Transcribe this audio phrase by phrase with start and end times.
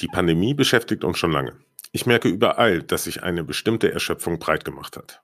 [0.00, 1.56] Die Pandemie beschäftigt uns schon lange.
[1.92, 5.20] Ich merke überall, dass sich eine bestimmte Erschöpfung breit gemacht hat.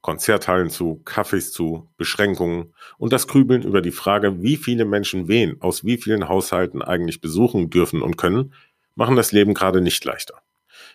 [0.00, 5.60] Konzerthallen zu, Cafés zu, Beschränkungen und das Grübeln über die Frage, wie viele Menschen wen
[5.60, 8.54] aus wie vielen Haushalten eigentlich besuchen dürfen und können,
[8.94, 10.42] machen das Leben gerade nicht leichter.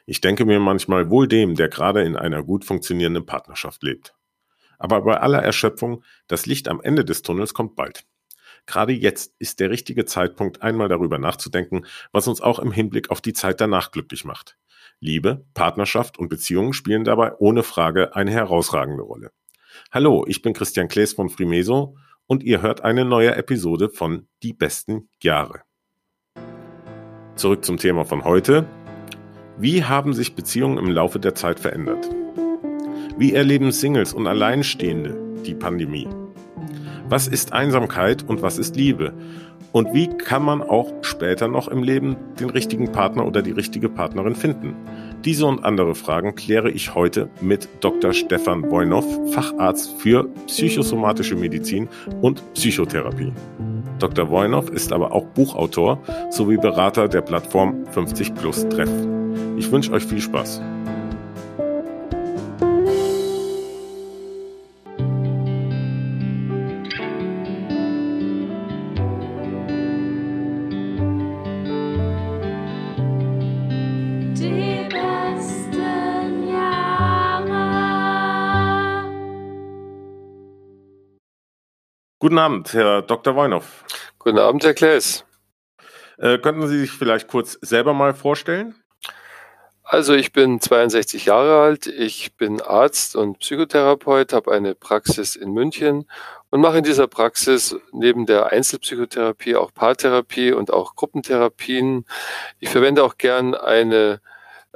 [0.06, 4.14] Ich denke mir manchmal wohl dem, der gerade in einer gut funktionierenden Partnerschaft lebt.
[4.80, 8.06] Aber bei aller Erschöpfung, das Licht am Ende des Tunnels kommt bald.
[8.68, 13.22] Gerade jetzt ist der richtige Zeitpunkt, einmal darüber nachzudenken, was uns auch im Hinblick auf
[13.22, 14.58] die Zeit danach glücklich macht.
[15.00, 19.32] Liebe, Partnerschaft und Beziehungen spielen dabei ohne Frage eine herausragende Rolle.
[19.92, 24.54] Hallo, ich bin Christian Klees von Frimeso und ihr hört eine neue Episode von Die
[24.54, 25.62] besten Jahre.
[27.36, 28.68] Zurück zum Thema von heute.
[29.58, 32.10] Wie haben sich Beziehungen im Laufe der Zeit verändert?
[33.18, 36.08] Wie erleben Singles und Alleinstehende die Pandemie?
[37.10, 39.14] Was ist Einsamkeit und was ist Liebe?
[39.72, 43.88] Und wie kann man auch später noch im Leben den richtigen Partner oder die richtige
[43.88, 44.76] Partnerin finden?
[45.24, 48.12] Diese und andere Fragen kläre ich heute mit Dr.
[48.12, 51.88] Stefan Wojnow, Facharzt für psychosomatische Medizin
[52.22, 53.32] und Psychotherapie.
[54.00, 54.30] Dr.
[54.30, 56.00] Wojnow ist aber auch Buchautor
[56.30, 58.92] sowie Berater der Plattform 50 Plus Treff.
[59.56, 60.62] Ich wünsche euch viel Spaß.
[82.20, 83.36] Guten Abend, Herr Dr.
[83.36, 83.86] Weinhoff.
[84.18, 85.24] Guten Abend, Herr Klaes.
[86.18, 88.74] Äh, könnten Sie sich vielleicht kurz selber mal vorstellen?
[89.84, 95.52] Also ich bin 62 Jahre alt, ich bin Arzt und Psychotherapeut, habe eine Praxis in
[95.52, 96.10] München
[96.50, 102.06] und mache in dieser Praxis neben der Einzelpsychotherapie auch Paartherapie und auch Gruppentherapien.
[102.60, 104.22] Ich verwende auch gern eine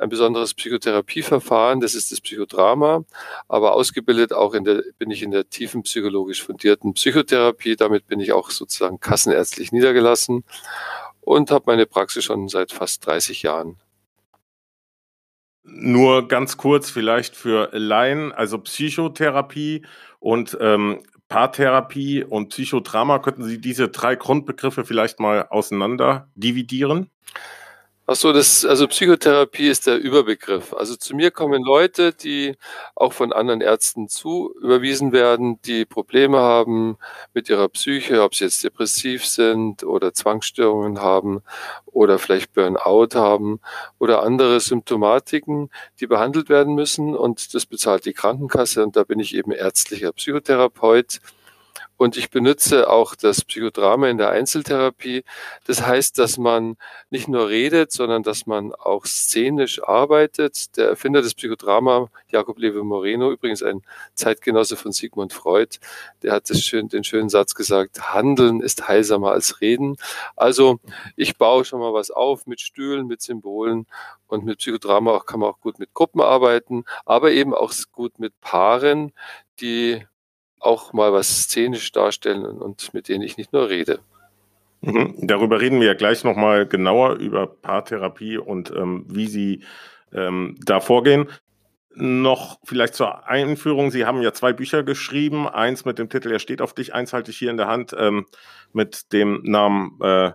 [0.02, 3.06] ein besonderes Psychotherapieverfahren, das ist das Psychodrama,
[3.48, 7.76] aber ausgebildet auch in der, bin ich in der tiefen psychologisch fundierten Psychotherapie.
[7.76, 10.44] Damit bin ich auch sozusagen kassenärztlich niedergelassen
[11.22, 13.78] und habe meine Praxis schon seit fast 30 Jahren.
[15.64, 19.86] Nur ganz kurz vielleicht für Laien, also Psychotherapie
[20.20, 27.10] und ähm, Paartherapie und Psychodrama, könnten Sie diese drei Grundbegriffe vielleicht mal auseinander dividieren?
[28.14, 30.74] Ach das, also Psychotherapie ist der Überbegriff.
[30.74, 32.58] Also zu mir kommen Leute, die
[32.94, 36.98] auch von anderen Ärzten zu überwiesen werden, die Probleme haben
[37.34, 41.42] mit ihrer Psyche, ob sie jetzt depressiv sind oder Zwangsstörungen haben
[41.86, 43.62] oder vielleicht Burnout haben
[43.98, 45.70] oder andere Symptomatiken,
[46.02, 47.16] die behandelt werden müssen.
[47.16, 48.84] Und das bezahlt die Krankenkasse.
[48.84, 51.22] Und da bin ich eben ärztlicher Psychotherapeut
[52.02, 55.24] und ich benutze auch das Psychodrama in der Einzeltherapie.
[55.68, 56.76] Das heißt, dass man
[57.12, 60.76] nicht nur redet, sondern dass man auch szenisch arbeitet.
[60.78, 63.84] Der Erfinder des Psychodrama, Jakob Lewe Moreno, übrigens ein
[64.16, 65.78] Zeitgenosse von Sigmund Freud,
[66.24, 69.96] der hat schön, den schönen Satz gesagt, Handeln ist heilsamer als Reden.
[70.36, 70.80] Also
[71.16, 73.86] ich baue schon mal was auf mit Stühlen, mit Symbolen
[74.26, 78.34] und mit Psychodrama kann man auch gut mit Gruppen arbeiten, aber eben auch gut mit
[78.42, 79.14] Paaren,
[79.60, 80.04] die
[80.62, 84.00] auch mal was szenisch darstellen und mit denen ich nicht nur rede.
[84.82, 85.16] Mhm.
[85.22, 89.64] Darüber reden wir ja gleich nochmal genauer über Paartherapie und ähm, wie Sie
[90.14, 91.28] ähm, da vorgehen.
[91.94, 93.92] Noch vielleicht zur Einführung.
[93.92, 95.48] Sie haben ja zwei Bücher geschrieben.
[95.48, 97.94] Eins mit dem Titel Er steht auf dich, eins halte ich hier in der Hand
[97.98, 98.26] ähm,
[98.72, 100.32] mit dem Namen äh,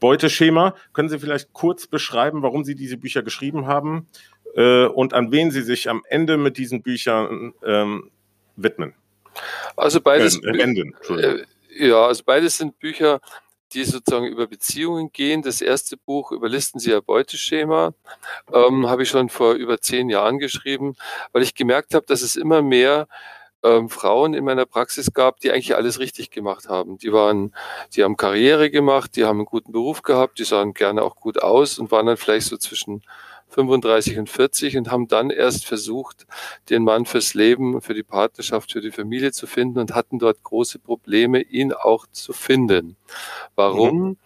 [0.00, 0.74] Beuteschema.
[0.92, 4.08] Können Sie vielleicht kurz beschreiben, warum Sie diese Bücher geschrieben haben
[4.54, 8.10] äh, und an wen Sie sich am Ende mit diesen Büchern ähm,
[8.56, 8.94] widmen?
[9.76, 10.42] Also beides.
[10.42, 11.44] Äh, Enden, äh,
[11.78, 13.20] ja, also beides sind Bücher,
[13.72, 15.42] die sozusagen über Beziehungen gehen.
[15.42, 17.92] Das erste Buch überlisten Sie Ihr Beuteschema
[18.52, 20.94] ähm, habe ich schon vor über zehn Jahren geschrieben,
[21.32, 23.08] weil ich gemerkt habe, dass es immer mehr
[23.62, 26.98] ähm, Frauen in meiner Praxis gab, die eigentlich alles richtig gemacht haben.
[26.98, 27.54] Die waren,
[27.94, 31.42] die haben Karriere gemacht, die haben einen guten Beruf gehabt, die sahen gerne auch gut
[31.42, 33.02] aus und waren dann vielleicht so zwischen
[33.56, 36.26] 35 und 40 und haben dann erst versucht,
[36.68, 40.42] den Mann fürs Leben, für die Partnerschaft, für die Familie zu finden und hatten dort
[40.42, 42.96] große Probleme, ihn auch zu finden.
[43.54, 44.00] Warum?
[44.00, 44.16] Mhm.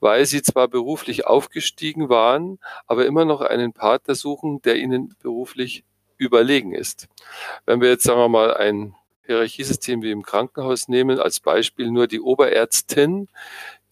[0.00, 5.84] Weil sie zwar beruflich aufgestiegen waren, aber immer noch einen Partner suchen, der ihnen beruflich
[6.16, 7.08] überlegen ist.
[7.66, 8.94] Wenn wir jetzt, sagen wir mal, ein
[9.26, 13.28] Hierarchiesystem wie im Krankenhaus nehmen, als Beispiel nur die Oberärztin,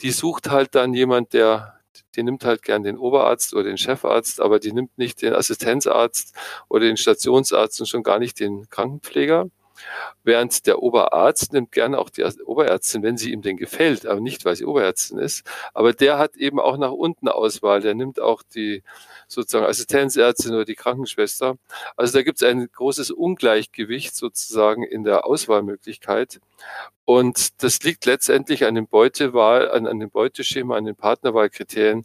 [0.00, 1.75] die sucht halt dann jemand, der
[2.14, 6.34] die nimmt halt gern den Oberarzt oder den Chefarzt, aber die nimmt nicht den Assistenzarzt
[6.69, 9.50] oder den Stationsarzt und schon gar nicht den Krankenpfleger.
[10.25, 14.44] Während der Oberarzt nimmt gerne auch die Oberärztin, wenn sie ihm denn gefällt, aber nicht,
[14.44, 15.46] weil sie Oberärztin ist.
[15.75, 17.81] Aber der hat eben auch nach unten Auswahl.
[17.81, 18.82] Der nimmt auch die
[19.28, 21.56] sozusagen Assistenzärztin oder die Krankenschwester.
[21.96, 26.40] Also da gibt es ein großes Ungleichgewicht sozusagen in der Auswahlmöglichkeit.
[27.05, 32.05] Und das liegt letztendlich an dem Beutewahl, an, an dem Beuteschema, an den Partnerwahlkriterien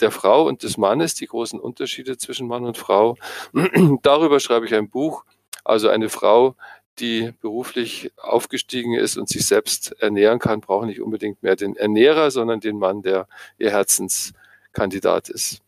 [0.00, 3.16] der Frau und des Mannes, die großen Unterschiede zwischen Mann und Frau.
[4.02, 5.24] Darüber schreibe ich ein Buch.
[5.64, 6.56] Also eine Frau,
[6.98, 12.30] die beruflich aufgestiegen ist und sich selbst ernähren kann, braucht nicht unbedingt mehr den Ernährer,
[12.30, 13.26] sondern den Mann, der
[13.58, 15.62] ihr Herzenskandidat ist.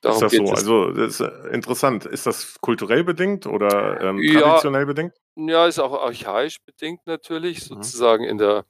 [0.00, 0.82] Darum ist das so?
[0.82, 2.06] Also das ist interessant.
[2.06, 5.14] Ist das kulturell bedingt oder ähm, traditionell ja, bedingt?
[5.36, 7.60] Ja, ist auch archaisch bedingt natürlich.
[7.70, 7.76] Mhm.
[7.76, 8.64] Sozusagen in der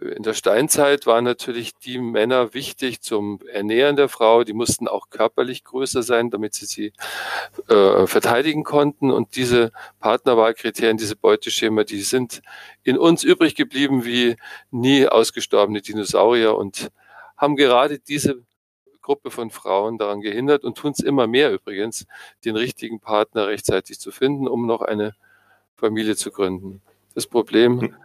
[0.00, 4.44] in der Steinzeit waren natürlich die Männer wichtig zum Ernähren der Frau.
[4.44, 6.92] Die mussten auch körperlich größer sein, damit sie sie
[7.68, 9.10] äh, verteidigen konnten.
[9.10, 12.42] Und diese Partnerwahlkriterien, diese Beuteschema, die sind
[12.82, 14.36] in uns übrig geblieben wie
[14.70, 16.90] nie ausgestorbene Dinosaurier und
[17.38, 18.42] haben gerade diese
[19.00, 22.06] Gruppe von Frauen daran gehindert und tun es immer mehr übrigens,
[22.44, 25.14] den richtigen Partner rechtzeitig zu finden, um noch eine
[25.74, 26.82] Familie zu gründen.
[27.14, 27.96] Das Problem hm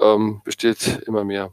[0.00, 1.52] ähm, besteht immer mehr.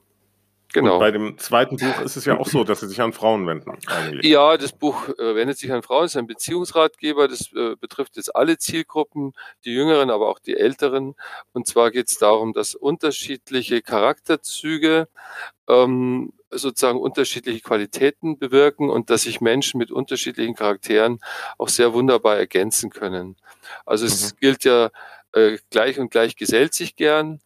[0.73, 0.95] Genau.
[0.95, 3.45] Und bei dem zweiten Buch ist es ja auch so, dass sie sich an Frauen
[3.45, 3.77] wenden.
[3.85, 4.25] Eigentlich.
[4.25, 8.17] Ja, das Buch äh, wendet sich an Frauen, es ist ein Beziehungsratgeber, das äh, betrifft
[8.17, 9.33] jetzt alle Zielgruppen,
[9.65, 11.13] die Jüngeren, aber auch die Älteren.
[11.53, 15.07] Und zwar geht es darum, dass unterschiedliche Charakterzüge
[15.69, 21.19] ähm, sozusagen unterschiedliche Qualitäten bewirken und dass sich Menschen mit unterschiedlichen Charakteren
[21.59, 23.35] auch sehr wunderbar ergänzen können.
[23.85, 24.37] Also es mhm.
[24.39, 24.89] gilt ja,
[25.33, 27.41] äh, gleich und gleich gesellt sich gern.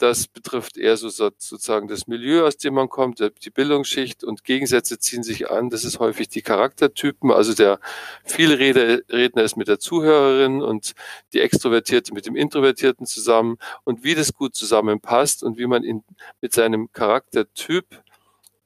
[0.00, 4.98] Das betrifft eher so sozusagen das Milieu, aus dem man kommt, die Bildungsschicht und Gegensätze
[4.98, 5.68] ziehen sich an.
[5.68, 7.30] Das ist häufig die Charaktertypen.
[7.30, 7.80] Also der
[8.24, 10.94] viele Redner ist mit der Zuhörerin und
[11.34, 16.02] die Extrovertierte mit dem Introvertierten zusammen und wie das gut zusammenpasst und wie man in,
[16.40, 17.84] mit seinem Charaktertyp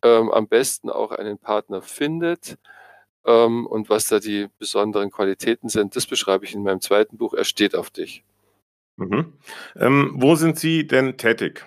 [0.04, 2.58] ähm, am besten auch einen Partner findet
[3.26, 7.34] ähm, und was da die besonderen Qualitäten sind, das beschreibe ich in meinem zweiten Buch.
[7.34, 8.22] Er steht auf dich.
[8.96, 9.32] Mhm.
[9.76, 11.64] Ähm, wo sind Sie denn tätig?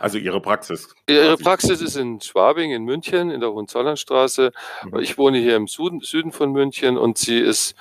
[0.00, 0.94] Also Ihre Praxis.
[1.08, 4.52] Ihre Praxis ist in Schwabing, in München, in der Hohenzollernstraße.
[4.84, 4.98] Mhm.
[5.00, 7.74] Ich wohne hier im Süden, Süden von München und sie ist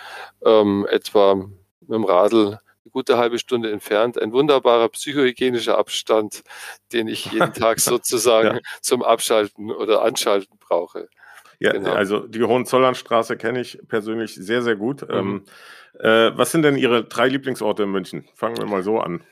[0.43, 1.49] ähm, etwa mit
[1.89, 4.19] dem Radl eine gute halbe Stunde entfernt.
[4.19, 6.43] Ein wunderbarer psychohygienischer Abstand,
[6.91, 8.61] den ich jeden Tag sozusagen ja.
[8.81, 11.09] zum Abschalten oder Anschalten brauche.
[11.59, 11.93] Ja, genau.
[11.93, 15.01] also die Hohenzollernstraße kenne ich persönlich sehr, sehr gut.
[15.07, 15.15] Mhm.
[15.15, 15.45] Ähm,
[15.99, 18.27] äh, was sind denn Ihre drei Lieblingsorte in München?
[18.35, 19.23] Fangen wir mal so an.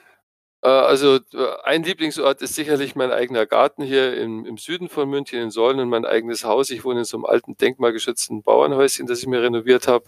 [0.65, 1.19] Äh, also
[1.63, 5.79] ein Lieblingsort ist sicherlich mein eigener Garten hier im, im Süden von München in Sollen
[5.79, 6.71] und mein eigenes Haus.
[6.71, 10.05] Ich wohne in so einem alten denkmalgeschützten Bauernhäuschen, das ich mir renoviert habe.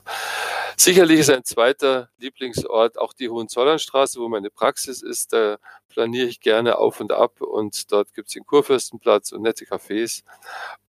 [0.75, 5.33] Sicherlich ist ein zweiter Lieblingsort auch die Hohenzollernstraße, wo meine Praxis ist.
[5.33, 5.57] Da
[5.89, 10.23] planiere ich gerne auf und ab und dort gibt es den Kurfürstenplatz und nette Cafés.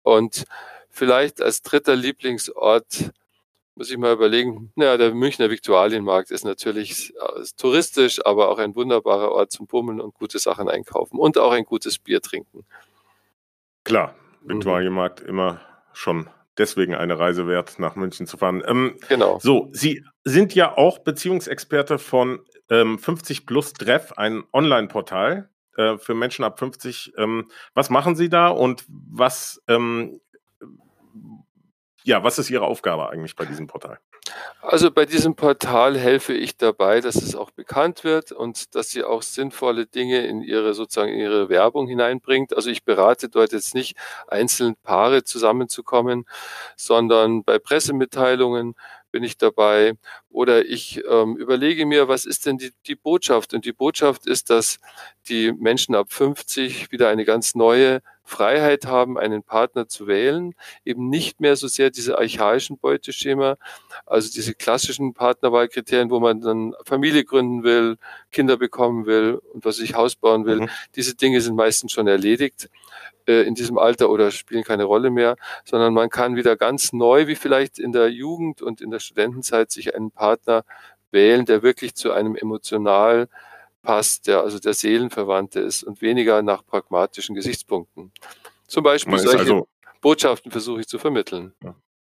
[0.02, 0.44] Und
[0.98, 3.12] vielleicht als dritter Lieblingsort
[3.78, 8.58] muss ich mal überlegen, ja, der Münchner Viktualienmarkt ist natürlich äh, ist touristisch, aber auch
[8.58, 12.66] ein wunderbarer Ort zum Bummeln und gute Sachen einkaufen und auch ein gutes Bier trinken.
[13.84, 14.54] Klar, mhm.
[14.54, 15.28] Viktualienmarkt mhm.
[15.28, 15.60] immer
[15.92, 16.28] schon
[16.58, 18.64] deswegen eine Reise wert, nach München zu fahren.
[18.66, 19.38] Ähm, genau.
[19.40, 22.40] So, Sie sind ja auch Beziehungsexperte von
[22.70, 27.12] ähm, 50 Plus Treff, ein Online-Portal äh, für Menschen ab 50.
[27.16, 30.20] Ähm, was machen Sie da und was ähm,
[32.04, 33.98] ja, was ist Ihre Aufgabe eigentlich bei diesem Portal?
[34.60, 39.04] Also bei diesem Portal helfe ich dabei, dass es auch bekannt wird und dass sie
[39.04, 42.54] auch sinnvolle Dinge in ihre sozusagen in ihre Werbung hineinbringt.
[42.54, 43.96] Also ich berate dort jetzt nicht
[44.26, 46.24] einzelne Paare zusammenzukommen,
[46.76, 48.74] sondern bei Pressemitteilungen
[49.10, 49.94] bin ich dabei
[50.28, 53.54] oder ich ähm, überlege mir, was ist denn die, die Botschaft?
[53.54, 54.78] Und die Botschaft ist, dass
[55.28, 60.54] die Menschen ab 50 wieder eine ganz neue Freiheit haben, einen Partner zu wählen,
[60.84, 63.56] eben nicht mehr so sehr diese archaischen Beuteschema,
[64.04, 67.96] also diese klassischen Partnerwahlkriterien, wo man dann Familie gründen will,
[68.30, 70.60] Kinder bekommen will und was ich Haus bauen will.
[70.60, 70.68] Mhm.
[70.94, 72.68] Diese Dinge sind meistens schon erledigt
[73.26, 77.28] äh, in diesem Alter oder spielen keine Rolle mehr, sondern man kann wieder ganz neu,
[77.28, 80.64] wie vielleicht in der Jugend und in der Studentenzeit, sich einen Partner
[81.10, 83.28] wählen, der wirklich zu einem emotional
[83.82, 88.12] passt, der also der Seelenverwandte ist und weniger nach pragmatischen Gesichtspunkten.
[88.66, 89.68] Zum Beispiel solche also,
[90.00, 91.54] Botschaften versuche ich zu vermitteln.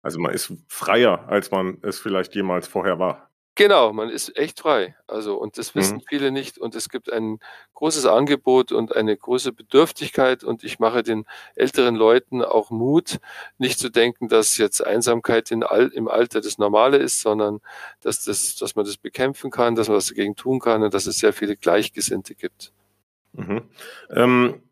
[0.03, 3.28] Also man ist freier, als man es vielleicht jemals vorher war.
[3.59, 4.95] Genau, man ist echt frei.
[5.09, 6.03] Also, und das wissen Mhm.
[6.09, 6.59] viele nicht.
[6.59, 7.41] Und es gibt ein
[7.75, 10.45] großes Angebot und eine große Bedürftigkeit.
[10.45, 13.19] Und ich mache den älteren Leuten auch Mut,
[13.59, 15.63] nicht zu denken, dass jetzt Einsamkeit in
[15.93, 17.61] im Alter das Normale ist, sondern
[18.01, 21.07] dass, das, dass man das bekämpfen kann, dass man was dagegen tun kann und dass
[21.09, 22.73] es sehr viele Gleichgesinnte gibt.
[23.33, 23.63] Mhm.
[24.11, 24.63] Ähm,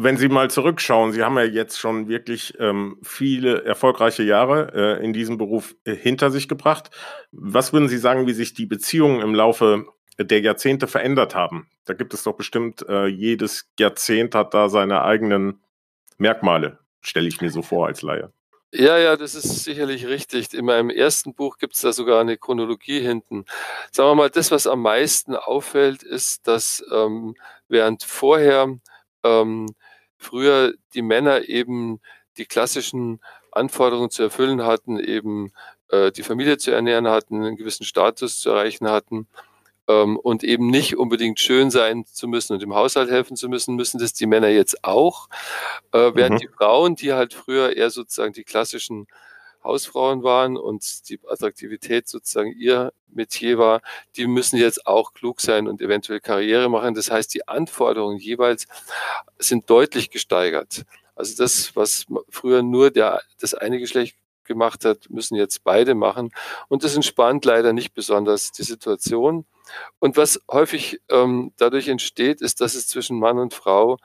[0.00, 5.04] wenn Sie mal zurückschauen, Sie haben ja jetzt schon wirklich ähm, viele erfolgreiche Jahre äh,
[5.04, 6.90] in diesem Beruf äh, hinter sich gebracht.
[7.32, 9.86] Was würden Sie sagen, wie sich die Beziehungen im Laufe
[10.16, 11.68] der Jahrzehnte verändert haben?
[11.84, 15.64] Da gibt es doch bestimmt, äh, jedes Jahrzehnt hat da seine eigenen
[16.16, 18.32] Merkmale, stelle ich mir so vor als Laie.
[18.72, 20.54] Ja, ja, das ist sicherlich richtig.
[20.54, 23.46] In meinem ersten Buch gibt es da sogar eine Chronologie hinten.
[23.90, 27.34] Sagen wir mal, das, was am meisten auffällt, ist, dass ähm,
[27.66, 28.78] während vorher
[29.24, 29.66] ähm,
[30.18, 32.00] früher die Männer eben
[32.36, 33.20] die klassischen
[33.52, 35.52] Anforderungen zu erfüllen hatten, eben
[35.90, 39.26] äh, die Familie zu ernähren hatten, einen gewissen Status zu erreichen hatten
[39.88, 43.76] ähm, und eben nicht unbedingt schön sein zu müssen und im Haushalt helfen zu müssen,
[43.76, 45.28] müssen das die Männer jetzt auch.
[45.92, 46.38] Äh, während Mhm.
[46.40, 49.06] die Frauen, die halt früher eher sozusagen die klassischen
[49.68, 53.82] Hausfrauen waren und die Attraktivität sozusagen ihr Metier war,
[54.16, 56.94] die müssen jetzt auch klug sein und eventuell Karriere machen.
[56.94, 58.66] Das heißt, die Anforderungen jeweils
[59.38, 60.84] sind deutlich gesteigert.
[61.14, 66.30] Also das, was früher nur der, das eine Geschlecht gemacht hat, müssen jetzt beide machen.
[66.68, 69.44] Und das entspannt leider nicht besonders die Situation.
[69.98, 73.98] Und was häufig ähm, dadurch entsteht, ist, dass es zwischen Mann und Frau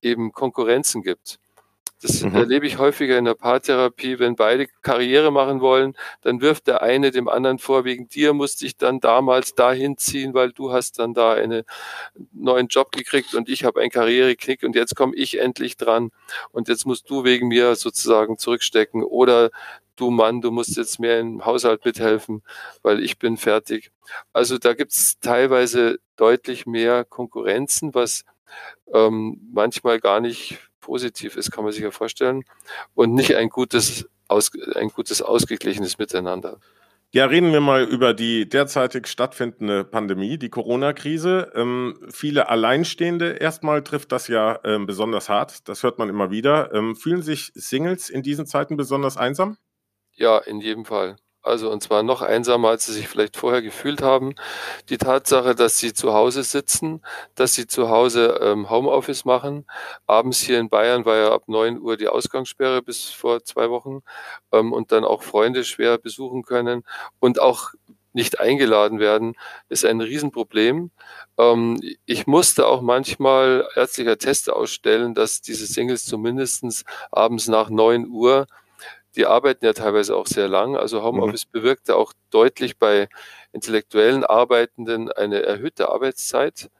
[0.00, 1.38] eben Konkurrenzen gibt.
[2.02, 2.34] Das Mhm.
[2.34, 7.10] erlebe ich häufiger in der Paartherapie, wenn beide Karriere machen wollen, dann wirft der eine
[7.12, 11.14] dem anderen vor, wegen dir musste ich dann damals dahin ziehen, weil du hast dann
[11.14, 11.62] da einen
[12.32, 16.10] neuen Job gekriegt und ich habe einen Karriereknick und jetzt komme ich endlich dran
[16.50, 19.50] und jetzt musst du wegen mir sozusagen zurückstecken oder
[19.96, 22.42] du Mann, du musst jetzt mehr im Haushalt mithelfen,
[22.82, 23.92] weil ich bin fertig.
[24.32, 28.24] Also da gibt es teilweise deutlich mehr Konkurrenzen, was
[28.92, 32.44] ähm, manchmal gar nicht positiv ist, kann man sich ja vorstellen,
[32.94, 36.58] und nicht ein gutes, aus, ein gutes ausgeglichenes Miteinander.
[37.14, 41.52] Ja, reden wir mal über die derzeitig stattfindende Pandemie, die Corona-Krise.
[41.54, 45.68] Ähm, viele Alleinstehende erstmal trifft das ja ähm, besonders hart.
[45.68, 46.72] Das hört man immer wieder.
[46.72, 49.58] Ähm, fühlen sich Singles in diesen Zeiten besonders einsam?
[50.14, 51.16] Ja, in jedem Fall.
[51.42, 54.34] Also und zwar noch einsamer, als sie sich vielleicht vorher gefühlt haben.
[54.88, 57.02] Die Tatsache, dass sie zu Hause sitzen,
[57.34, 59.66] dass sie zu Hause ähm, Homeoffice machen.
[60.06, 64.02] Abends hier in Bayern war ja ab 9 Uhr die Ausgangssperre bis vor zwei Wochen
[64.52, 66.84] ähm, und dann auch Freunde schwer besuchen können
[67.18, 67.72] und auch
[68.12, 69.34] nicht eingeladen werden,
[69.68, 70.90] ist ein Riesenproblem.
[71.38, 78.06] Ähm, ich musste auch manchmal ärztliche Teste ausstellen, dass diese Singles zumindest abends nach 9
[78.08, 78.46] Uhr
[79.16, 80.76] die arbeiten ja teilweise auch sehr lang.
[80.76, 81.52] Also Homeoffice mhm.
[81.52, 83.08] bewirkte auch deutlich bei
[83.52, 86.70] intellektuellen Arbeitenden eine erhöhte Arbeitszeit,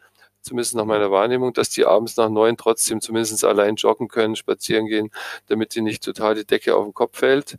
[0.40, 4.86] zumindest nach meiner Wahrnehmung, dass die abends nach neun trotzdem zumindest allein joggen können, spazieren
[4.86, 5.10] gehen,
[5.46, 7.58] damit die nicht total die Decke auf den Kopf fällt.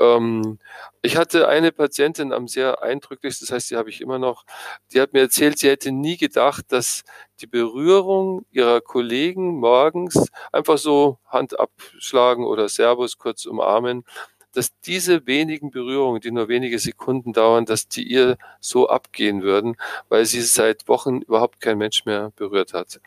[0.00, 0.58] Ähm,
[1.02, 4.44] ich hatte eine Patientin am sehr eindrücklichsten, das heißt, die habe ich immer noch,
[4.92, 7.02] die hat mir erzählt, sie hätte nie gedacht, dass
[7.40, 14.04] die Berührung ihrer Kollegen morgens einfach so Hand abschlagen oder Servus kurz umarmen,
[14.52, 19.76] dass diese wenigen Berührungen, die nur wenige Sekunden dauern, dass die ihr so abgehen würden,
[20.08, 23.00] weil sie seit Wochen überhaupt kein Mensch mehr berührt hat.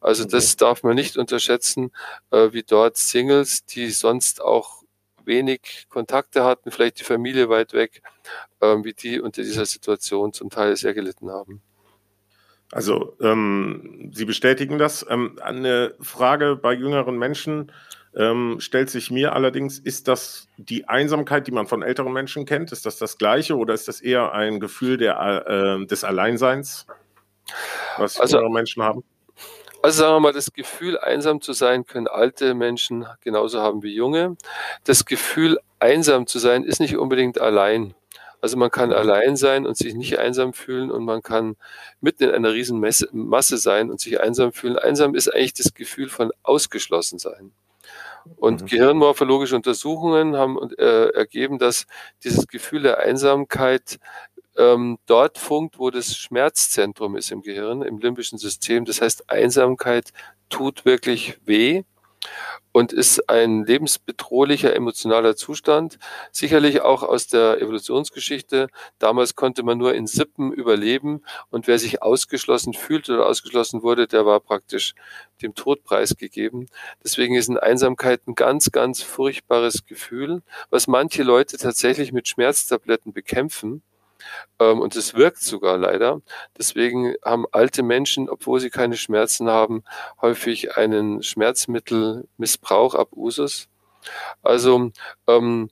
[0.00, 1.92] Also das darf man nicht unterschätzen,
[2.30, 4.79] äh, wie dort Singles, die sonst auch
[5.24, 8.02] wenig Kontakte hatten, vielleicht die Familie weit weg,
[8.60, 11.62] ähm, wie die unter dieser Situation zum Teil sehr gelitten haben.
[12.72, 15.04] Also ähm, Sie bestätigen das.
[15.08, 17.72] Ähm, eine Frage bei jüngeren Menschen
[18.16, 22.72] ähm, stellt sich mir allerdings, ist das die Einsamkeit, die man von älteren Menschen kennt,
[22.72, 26.86] ist das das gleiche oder ist das eher ein Gefühl der, äh, des Alleinseins,
[27.98, 29.04] was also, jüngere Menschen haben?
[29.82, 33.94] Also sagen wir mal, das Gefühl, einsam zu sein, können alte Menschen genauso haben wie
[33.94, 34.36] junge.
[34.84, 37.94] Das Gefühl, einsam zu sein, ist nicht unbedingt allein.
[38.42, 41.56] Also man kann allein sein und sich nicht einsam fühlen und man kann
[42.00, 44.78] mitten in einer riesen Masse, Masse sein und sich einsam fühlen.
[44.78, 47.52] Einsam ist eigentlich das Gefühl von ausgeschlossen sein.
[48.36, 48.66] Und mhm.
[48.66, 51.86] gehirnmorphologische Untersuchungen haben äh, ergeben, dass
[52.22, 53.98] dieses Gefühl der Einsamkeit
[54.60, 58.84] ähm, dort funkt, wo das Schmerzzentrum ist im Gehirn, im limbischen System.
[58.84, 60.12] Das heißt, Einsamkeit
[60.50, 61.84] tut wirklich weh
[62.72, 65.98] und ist ein lebensbedrohlicher emotionaler Zustand.
[66.30, 68.68] Sicherlich auch aus der Evolutionsgeschichte.
[68.98, 74.06] Damals konnte man nur in Sippen überleben und wer sich ausgeschlossen fühlte oder ausgeschlossen wurde,
[74.06, 74.94] der war praktisch
[75.42, 76.68] dem Tod preisgegeben.
[77.02, 83.12] Deswegen ist eine Einsamkeit ein ganz, ganz furchtbares Gefühl, was manche Leute tatsächlich mit Schmerztabletten
[83.12, 83.82] bekämpfen.
[84.58, 86.20] Ähm, und es wirkt sogar leider.
[86.58, 89.84] Deswegen haben alte Menschen, obwohl sie keine Schmerzen haben,
[90.20, 93.68] häufig einen Schmerzmittelmissbrauch ab Usus.
[94.42, 94.90] Also
[95.26, 95.70] ähm,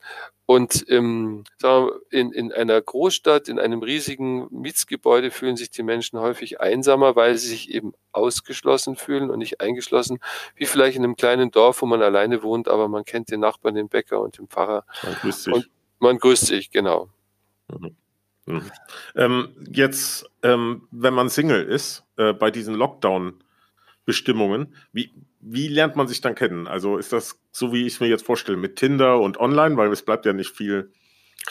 [0.51, 6.19] und im, wir, in, in einer Großstadt, in einem riesigen Mietsgebäude fühlen sich die Menschen
[6.21, 10.21] häufig einsamer, weil sie sich eben ausgeschlossen fühlen und nicht eingeschlossen,
[10.57, 13.75] wie vielleicht in einem kleinen Dorf, wo man alleine wohnt, aber man kennt den Nachbarn,
[13.75, 14.87] den Bäcker und den Pfarrer.
[15.03, 15.53] Man grüßt sich.
[15.53, 17.11] Und man grüßt sich, genau.
[17.71, 17.95] Mhm.
[18.49, 18.63] Mhm.
[19.15, 26.09] Ähm, jetzt, ähm, wenn man Single ist, äh, bei diesen Lockdown-Bestimmungen, wie, wie lernt man
[26.09, 26.67] sich dann kennen?
[26.67, 29.93] Also ist das so, wie ich es mir jetzt vorstelle, mit Tinder und online, weil
[29.93, 30.91] es bleibt ja nicht viel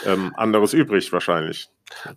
[0.06, 1.70] ähm, anderes übrig wahrscheinlich.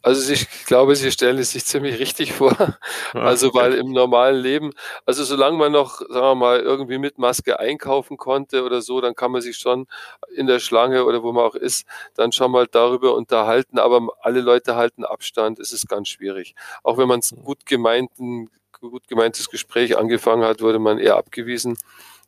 [0.02, 2.56] Also ich glaube, Sie stellen es sich ziemlich richtig vor.
[3.12, 4.72] Also weil im normalen Leben,
[5.04, 9.14] also solange man noch, sagen wir mal, irgendwie mit Maske einkaufen konnte oder so, dann
[9.14, 9.87] kann man sich schon
[10.34, 13.78] in der Schlange oder wo man auch ist, dann schon mal darüber unterhalten.
[13.78, 16.54] Aber alle Leute halten Abstand, es ist ganz schwierig.
[16.84, 21.76] Auch wenn man es gut gemeinten gut gemeintes Gespräch angefangen hat, wurde man eher abgewiesen.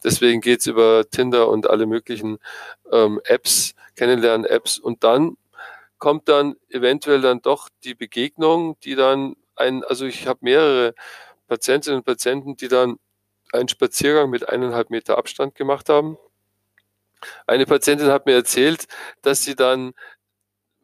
[0.04, 2.38] Deswegen geht's über Tinder und alle möglichen
[2.90, 4.78] ähm, Apps, Kennenlernen-Apps.
[4.78, 5.36] Und dann
[6.02, 10.94] kommt dann eventuell dann doch die Begegnung, die dann ein, also ich habe mehrere
[11.46, 12.96] Patientinnen und Patienten, die dann
[13.52, 16.18] einen Spaziergang mit eineinhalb Meter Abstand gemacht haben.
[17.46, 18.86] Eine Patientin hat mir erzählt,
[19.20, 19.92] dass sie dann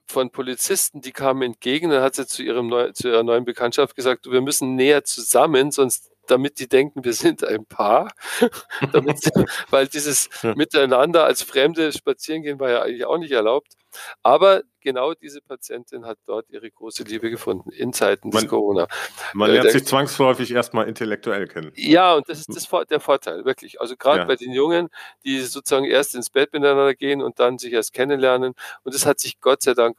[0.07, 3.97] von Polizisten, die kamen entgegen, dann hat sie zu, ihrem neu, zu ihrer neuen Bekanntschaft
[3.97, 8.13] gesagt, wir müssen näher zusammen, sonst damit die denken, wir sind ein Paar.
[8.93, 9.19] damit
[9.71, 13.75] weil dieses Miteinander als Fremde spazieren gehen war ja eigentlich auch nicht erlaubt.
[14.23, 18.87] Aber genau diese Patientin hat dort ihre große Liebe gefunden in Zeiten des man, Corona.
[19.35, 21.73] Man äh, lernt äh, sich zwangsläufig erstmal intellektuell kennen.
[21.75, 23.81] Ja, und das ist das, der Vorteil, wirklich.
[23.81, 24.25] Also gerade ja.
[24.25, 24.89] bei den Jungen,
[25.25, 28.55] die sozusagen erst ins Bett miteinander gehen und dann sich erst kennenlernen.
[28.83, 29.99] Und das hat sich Gott sei Dank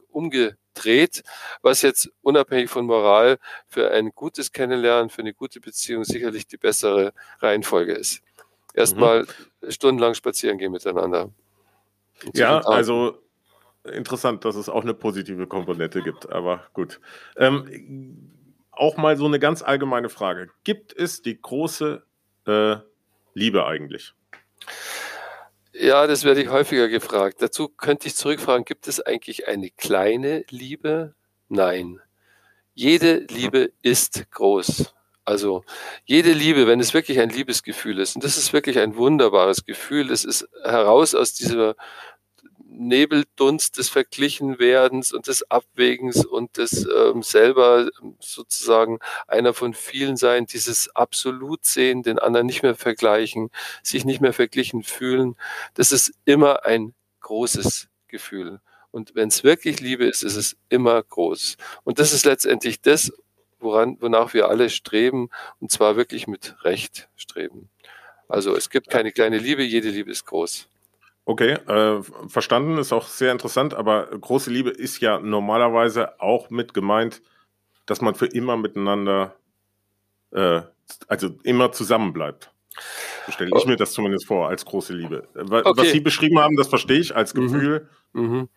[0.79, 1.23] umgedreht,
[1.61, 6.57] was jetzt unabhängig von Moral für ein gutes Kennenlernen, für eine gute Beziehung sicherlich die
[6.57, 8.21] bessere Reihenfolge ist.
[8.73, 9.25] Erstmal
[9.61, 9.71] mhm.
[9.71, 11.29] stundenlang spazieren gehen miteinander.
[12.33, 13.17] Ja, also
[13.83, 16.99] interessant, dass es auch eine positive Komponente gibt, aber gut.
[17.38, 18.31] Ähm,
[18.71, 20.49] auch mal so eine ganz allgemeine Frage.
[20.63, 22.03] Gibt es die große
[22.45, 22.75] äh,
[23.33, 24.13] Liebe eigentlich?
[25.81, 27.41] Ja, das werde ich häufiger gefragt.
[27.41, 31.15] Dazu könnte ich zurückfragen, gibt es eigentlich eine kleine Liebe?
[31.48, 32.01] Nein.
[32.73, 34.93] Jede Liebe ist groß.
[35.23, 35.63] Also
[36.03, 40.12] jede Liebe, wenn es wirklich ein Liebesgefühl ist, und das ist wirklich ein wunderbares Gefühl,
[40.12, 41.75] es ist heraus aus dieser
[42.79, 47.89] Nebeldunst des Verglichenwerdens und des Abwägens und des ähm, selber
[48.19, 53.51] sozusagen einer von vielen sein, dieses absolut sehen, den anderen nicht mehr vergleichen,
[53.83, 55.35] sich nicht mehr verglichen fühlen,
[55.73, 58.61] das ist immer ein großes Gefühl.
[58.91, 61.57] Und wenn es wirklich Liebe ist, ist es immer groß.
[61.83, 63.11] Und das ist letztendlich das,
[63.59, 67.69] woran, wonach wir alle streben, und zwar wirklich mit Recht streben.
[68.29, 70.67] Also es gibt keine kleine Liebe, jede Liebe ist groß.
[71.29, 76.73] Okay, äh, verstanden, ist auch sehr interessant, aber große Liebe ist ja normalerweise auch mit
[76.73, 77.21] gemeint,
[77.85, 79.35] dass man für immer miteinander,
[80.31, 80.61] äh,
[81.07, 82.51] also immer zusammen bleibt.
[83.27, 83.67] So stelle ich oh.
[83.67, 85.27] mir das zumindest vor, als große Liebe.
[85.35, 85.91] Was okay.
[85.91, 87.41] Sie beschrieben haben, das verstehe ich als mhm.
[87.41, 87.89] Gefühl.
[88.13, 88.21] Mhm.
[88.23, 88.49] Mhm.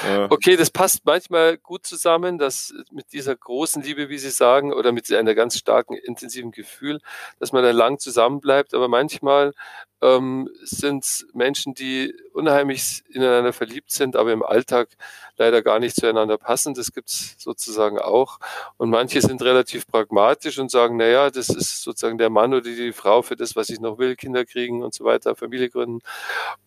[0.00, 4.72] Äh, okay, das passt manchmal gut zusammen, dass mit dieser großen Liebe, wie Sie sagen,
[4.72, 7.00] oder mit einer ganz starken, intensiven Gefühl,
[7.40, 8.74] dass man dann lang zusammenbleibt.
[8.74, 9.52] Aber manchmal
[10.00, 14.88] ähm, sind Menschen, die unheimlich ineinander verliebt sind, aber im Alltag
[15.36, 16.74] leider gar nicht zueinander passen.
[16.74, 18.38] Das gibt's sozusagen auch.
[18.76, 22.92] Und manche sind relativ pragmatisch und sagen, naja, das ist sozusagen der Mann oder die
[22.92, 26.00] Frau für das, was ich noch will, Kinder kriegen und so weiter, Familie gründen.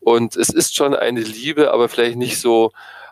[0.02, 2.72] Und es ist schon eine Liebe, aber vielleicht nicht so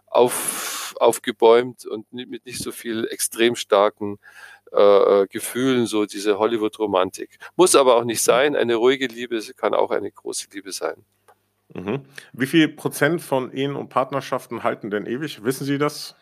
[0.10, 4.19] auf, aufgebäumt und mit nicht so viel extrem starken
[4.72, 7.39] äh, Gefühlen, so diese Hollywood-Romantik.
[7.56, 8.56] Muss aber auch nicht sein.
[8.56, 11.06] Eine ruhige Liebe kann auch eine große Liebe sein.
[11.74, 12.02] Mhm.
[12.34, 15.43] Wie viel Prozent von Ehen und Partnerschaften halten denn ewig?
[15.43, 16.15] Wissen Sie das?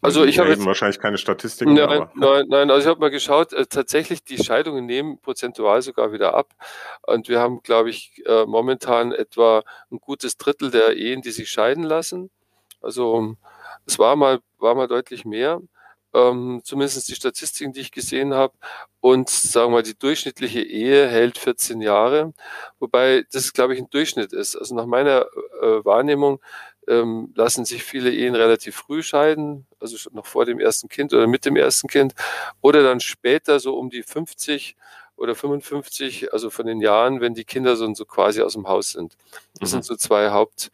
[0.00, 1.74] Also ich habe wahrscheinlich keine Statistiken.
[1.74, 6.12] Nein, nein, nein, also ich habe mal geschaut, äh, tatsächlich die Scheidungen nehmen prozentual sogar
[6.12, 6.52] wieder ab.
[7.02, 11.50] Und wir haben, glaube ich, äh, momentan etwa ein gutes Drittel der Ehen, die sich
[11.50, 12.30] scheiden lassen.
[12.80, 13.36] Also
[13.86, 15.60] es war mal, war mal deutlich mehr
[16.12, 18.54] ähm, zumindest die Statistiken, die ich gesehen habe.
[19.00, 22.34] Und sagen wir mal, die durchschnittliche Ehe hält 14 Jahre,
[22.78, 24.56] wobei das, glaube ich, ein Durchschnitt ist.
[24.56, 25.26] Also nach meiner
[25.62, 26.40] äh, Wahrnehmung
[26.88, 31.14] ähm, lassen sich viele Ehen relativ früh scheiden, also schon noch vor dem ersten Kind
[31.14, 32.14] oder mit dem ersten Kind,
[32.60, 34.76] oder dann später so um die 50
[35.16, 38.92] oder 55, also von den Jahren, wenn die Kinder so, so quasi aus dem Haus
[38.92, 39.16] sind.
[39.60, 39.74] Das mhm.
[39.74, 40.70] sind so zwei Haupt,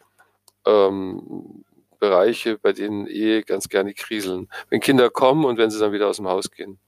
[0.65, 1.56] ähm,
[1.99, 4.49] Bereiche, bei denen Ehe ganz gerne kriseln.
[4.69, 6.79] Wenn Kinder kommen und wenn sie dann wieder aus dem Haus gehen.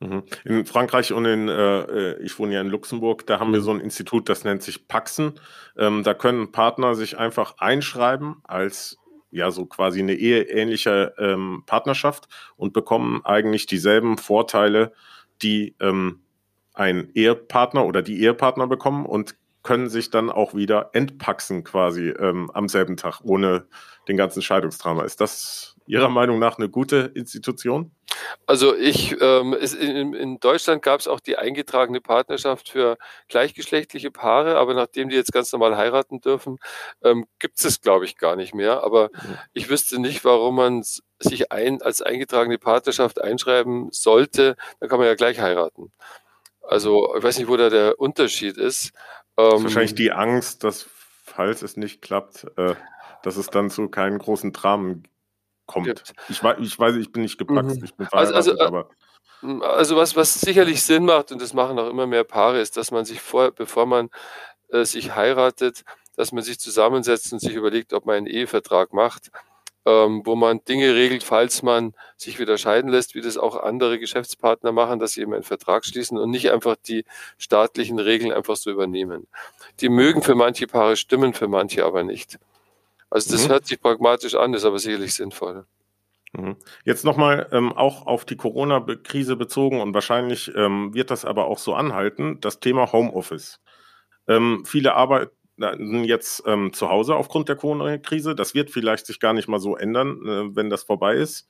[0.00, 0.22] Mhm.
[0.44, 3.72] In Frankreich und in, äh, äh, ich wohne ja in Luxemburg, da haben wir so
[3.72, 5.40] ein Institut, das nennt sich Paxen.
[5.76, 8.98] Ähm, da können Partner sich einfach einschreiben als
[9.30, 14.92] ja so quasi eine eheähnliche ähm, Partnerschaft und bekommen eigentlich dieselben Vorteile,
[15.42, 16.20] die ähm,
[16.72, 22.50] ein Ehepartner oder die Ehepartner bekommen und können sich dann auch wieder entpaxen quasi ähm,
[22.52, 23.66] am selben Tag, ohne
[24.08, 25.04] den ganzen Scheidungsdrama.
[25.04, 27.90] Ist das Ihrer Meinung nach eine gute Institution?
[28.46, 34.10] Also ich, ähm, es, in, in, Deutschland gab es auch die eingetragene Partnerschaft für gleichgeschlechtliche
[34.10, 36.58] Paare, aber nachdem die jetzt ganz normal heiraten dürfen,
[37.02, 38.82] ähm, gibt es glaube ich gar nicht mehr.
[38.82, 39.38] Aber mhm.
[39.54, 40.82] ich wüsste nicht, warum man
[41.18, 44.56] sich ein, als eingetragene Partnerschaft einschreiben sollte.
[44.80, 45.92] Da kann man ja gleich heiraten.
[46.62, 48.92] Also ich weiß nicht, wo da der Unterschied ist.
[49.38, 50.88] Ähm, wahrscheinlich die Angst, dass
[51.24, 52.74] falls es nicht klappt, äh,
[53.22, 55.04] dass es dann zu keinen großen Dramen
[55.66, 56.12] kommt.
[56.28, 57.84] Ich, weiß, ich weiß, ich bin nicht gepackt, mhm.
[57.84, 58.90] ich bin also, also, äh, aber.
[59.62, 62.90] Also was, was sicherlich Sinn macht, und das machen auch immer mehr Paare, ist, dass
[62.90, 64.10] man sich vor, bevor man
[64.70, 65.84] äh, sich heiratet,
[66.16, 69.30] dass man sich zusammensetzt und sich überlegt, ob man einen Ehevertrag macht,
[69.86, 73.98] ähm, wo man Dinge regelt, falls man sich wieder scheiden lässt, wie das auch andere
[73.98, 77.04] Geschäftspartner machen, dass sie eben einen Vertrag schließen und nicht einfach die
[77.38, 79.26] staatlichen Regeln einfach so übernehmen.
[79.80, 82.38] Die mögen für manche Paare stimmen, für manche aber nicht.
[83.10, 83.52] Also das mhm.
[83.52, 85.64] hört sich pragmatisch an, ist aber sicherlich sinnvoll.
[86.32, 86.56] Mhm.
[86.84, 91.58] Jetzt nochmal ähm, auch auf die Corona-Krise bezogen und wahrscheinlich ähm, wird das aber auch
[91.58, 93.60] so anhalten, das Thema Homeoffice.
[94.26, 95.32] Ähm, viele arbeiten
[96.04, 98.34] jetzt ähm, zu Hause aufgrund der Corona-Krise.
[98.34, 101.48] Das wird vielleicht sich gar nicht mal so ändern, äh, wenn das vorbei ist.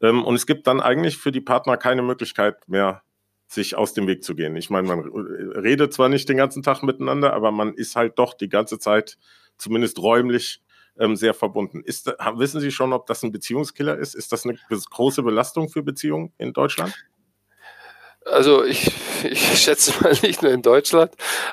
[0.00, 3.02] Ähm, und es gibt dann eigentlich für die Partner keine Möglichkeit mehr,
[3.46, 4.56] sich aus dem Weg zu gehen.
[4.56, 8.34] Ich meine, man redet zwar nicht den ganzen Tag miteinander, aber man ist halt doch
[8.34, 9.18] die ganze Zeit,
[9.58, 10.62] zumindest räumlich,
[10.98, 11.82] ähm, sehr verbunden.
[11.84, 14.14] Ist, wissen Sie schon, ob das ein Beziehungskiller ist?
[14.14, 16.94] Ist das eine große Belastung für Beziehungen in Deutschland?
[18.24, 18.90] Also ich,
[19.24, 21.12] ich schätze mal nicht nur in Deutschland,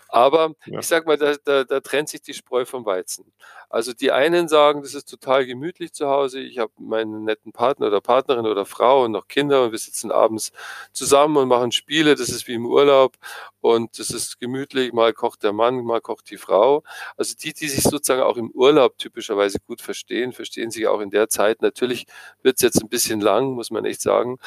[0.09, 0.79] aber ja.
[0.79, 3.31] ich sag mal, da, da, da trennt sich die Spreu vom Weizen.
[3.71, 6.41] Also die einen sagen, das ist total gemütlich zu Hause.
[6.41, 10.11] Ich habe meinen netten Partner oder Partnerin oder Frau und noch Kinder und wir sitzen
[10.11, 10.51] abends
[10.91, 12.15] zusammen und machen Spiele.
[12.15, 13.15] Das ist wie im Urlaub
[13.61, 14.91] und das ist gemütlich.
[14.91, 16.83] Mal kocht der Mann, mal kocht die Frau.
[17.15, 21.09] Also die, die sich sozusagen auch im Urlaub typischerweise gut verstehen, verstehen sich auch in
[21.09, 21.61] der Zeit.
[21.61, 22.07] Natürlich
[22.43, 24.37] wird es jetzt ein bisschen lang, muss man echt sagen.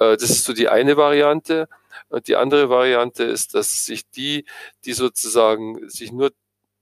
[0.00, 1.68] Äh, das ist so die eine Variante.
[2.08, 4.44] Und die andere Variante ist, dass sich die,
[4.84, 6.32] die sozusagen sich nur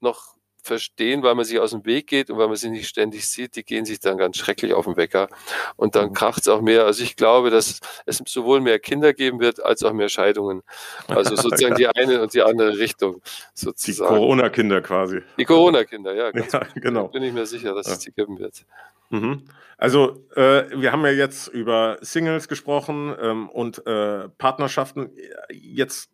[0.01, 3.27] noch verstehen, weil man sich aus dem Weg geht und weil man sie nicht ständig
[3.29, 5.29] sieht, die gehen sich dann ganz schrecklich auf den Wecker
[5.77, 6.13] und dann mhm.
[6.15, 6.87] kracht es auch mehr.
[6.87, 10.63] Also ich glaube, dass es sowohl mehr Kinder geben wird, als auch mehr Scheidungen.
[11.09, 13.21] Also sozusagen die eine und die andere Richtung.
[13.55, 14.15] Sozusagen.
[14.15, 15.21] Die Corona-Kinder quasi.
[15.37, 17.09] Die Corona-Kinder, ja, ja genau.
[17.09, 17.95] Bin ich mir sicher, dass ja.
[17.95, 18.65] es die geben wird.
[19.13, 19.45] Mhm.
[19.77, 25.11] Also äh, wir haben ja jetzt über Singles gesprochen ähm, und äh, Partnerschaften.
[25.51, 26.11] Jetzt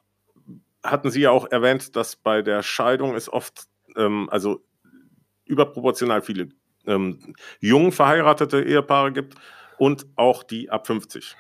[0.83, 3.65] hatten Sie ja auch erwähnt, dass bei der Scheidung es oft
[3.97, 4.65] ähm, also
[5.45, 6.49] überproportional viele
[6.87, 9.35] ähm, jung verheiratete Ehepaare gibt
[9.79, 11.37] und auch die ab 50.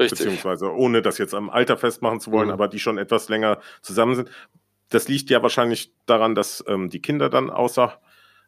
[0.00, 0.18] Richtig.
[0.18, 2.54] Beziehungsweise, ohne das jetzt am Alter festmachen zu wollen, mhm.
[2.54, 4.30] aber die schon etwas länger zusammen sind.
[4.88, 8.00] Das liegt ja wahrscheinlich daran, dass ähm, die Kinder dann außer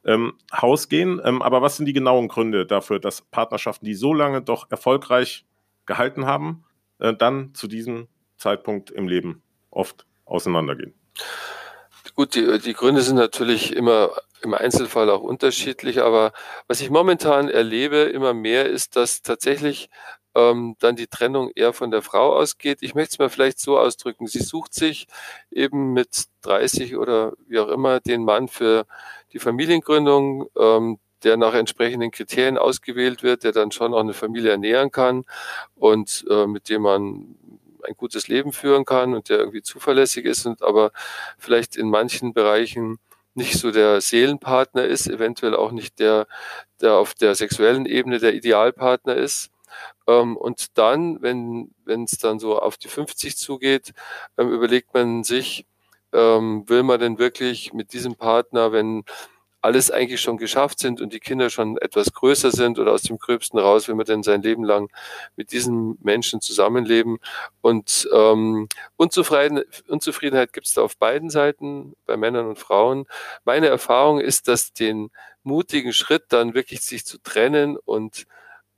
[0.05, 1.21] ähm, Haus gehen.
[1.25, 5.45] Ähm, aber was sind die genauen Gründe dafür, dass Partnerschaften, die so lange doch erfolgreich
[5.87, 6.65] gehalten haben,
[6.99, 10.95] äh, dann zu diesem Zeitpunkt im Leben oft auseinandergehen?
[12.15, 14.11] Gut, die, die Gründe sind natürlich immer
[14.43, 16.33] im Einzelfall auch unterschiedlich, aber
[16.69, 19.89] was ich momentan erlebe immer mehr ist, dass tatsächlich
[20.35, 22.79] ähm, dann die Trennung eher von der Frau ausgeht.
[22.81, 24.27] Ich möchte es mal vielleicht so ausdrücken.
[24.27, 25.07] Sie sucht sich
[25.51, 28.87] eben mit 30 oder wie auch immer den Mann für
[29.33, 34.51] die Familiengründung, ähm, der nach entsprechenden Kriterien ausgewählt wird, der dann schon auch eine Familie
[34.51, 35.25] ernähren kann
[35.75, 37.37] und äh, mit dem man
[37.87, 40.93] ein gutes Leben führen kann und der irgendwie zuverlässig ist und aber
[41.39, 42.99] vielleicht in manchen Bereichen
[43.35, 46.27] nicht so der Seelenpartner ist, eventuell auch nicht der,
[46.81, 49.51] der auf der sexuellen Ebene der Idealpartner ist.
[50.07, 53.93] Ähm, und dann, wenn es dann so auf die 50 zugeht,
[54.39, 55.67] ähm, überlegt man sich,
[56.13, 59.05] ähm, will man denn wirklich mit diesem Partner, wenn
[59.65, 63.17] alles eigentlich schon geschafft sind und die Kinder schon etwas größer sind oder aus dem
[63.17, 64.91] Gröbsten raus, will man denn sein Leben lang
[65.37, 67.19] mit diesen Menschen zusammenleben.
[67.63, 73.07] Und ähm, Unzufrieden, Unzufriedenheit gibt es da auf beiden Seiten, bei Männern und Frauen.
[73.47, 75.11] Meine Erfahrung ist, dass den
[75.45, 78.27] mutigen Schritt dann wirklich sich zu trennen und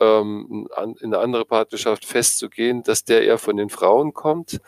[0.00, 0.68] ähm,
[1.00, 4.60] in eine andere Partnerschaft festzugehen, dass der eher von den Frauen kommt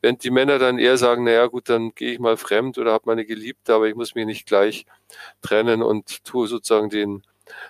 [0.00, 3.04] Während die Männer dann eher sagen, naja gut, dann gehe ich mal fremd oder habe
[3.06, 4.86] meine Geliebte, aber ich muss mich nicht gleich
[5.42, 7.22] trennen und tue sozusagen den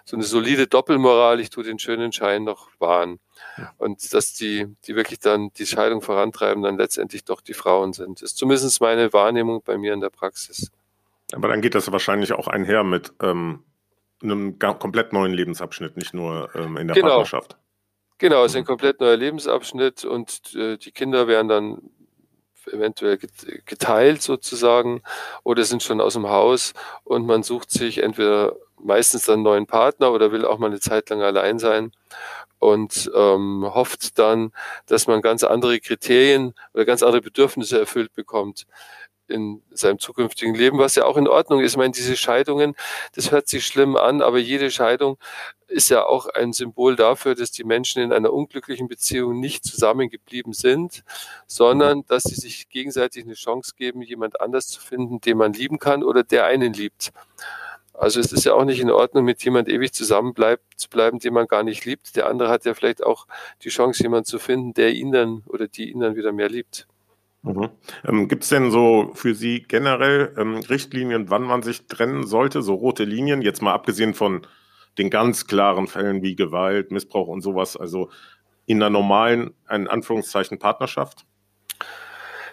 [0.05, 3.21] so eine solide Doppelmoral, ich tue den schönen Schein noch wahren.
[3.77, 8.21] Und dass die, die wirklich dann die Scheidung vorantreiben, dann letztendlich doch die Frauen sind.
[8.21, 10.73] Das ist zumindest meine Wahrnehmung bei mir in der Praxis.
[11.33, 13.63] Aber dann geht das wahrscheinlich auch einher mit ähm,
[14.23, 17.09] einem komplett neuen Lebensabschnitt, nicht nur ähm, in der genau.
[17.09, 17.57] Partnerschaft.
[18.19, 21.91] Genau, es ist ein komplett neuer Lebensabschnitt und äh, die Kinder werden dann
[22.73, 23.19] eventuell
[23.65, 25.03] geteilt sozusagen
[25.45, 29.67] oder sind schon aus dem Haus und man sucht sich entweder meistens dann einen neuen
[29.67, 31.93] Partner oder will auch mal eine Zeit lang allein sein
[32.59, 34.53] und ähm, hofft dann,
[34.87, 38.67] dass man ganz andere Kriterien oder ganz andere Bedürfnisse erfüllt bekommt
[39.31, 41.73] in seinem zukünftigen Leben, was ja auch in Ordnung ist.
[41.73, 42.75] Ich meine, diese Scheidungen,
[43.15, 45.19] das hört sich schlimm an, aber jede Scheidung
[45.69, 50.55] ist ja auch ein Symbol dafür, dass die Menschen in einer unglücklichen Beziehung nicht zusammengeblieben
[50.55, 51.05] sind,
[51.47, 55.79] sondern dass sie sich gegenseitig eine Chance geben, jemand anders zu finden, den man lieben
[55.79, 57.13] kann oder der einen liebt.
[57.93, 61.19] Also es ist ja auch nicht in Ordnung, mit jemand ewig zusammen bleibt, zu bleiben,
[61.19, 62.15] den man gar nicht liebt.
[62.15, 63.27] Der andere hat ja vielleicht auch
[63.63, 66.87] die Chance, jemanden zu finden, der ihn dann oder die ihn dann wieder mehr liebt.
[67.49, 67.71] Mhm.
[68.07, 72.63] Ähm, Gibt es denn so für Sie generell ähm, Richtlinien, wann man sich trennen sollte,
[72.63, 74.47] so rote Linien, jetzt mal abgesehen von
[74.99, 78.11] den ganz klaren Fällen wie Gewalt, Missbrauch und sowas, also
[78.67, 81.25] in einer normalen, in Anführungszeichen, Partnerschaft?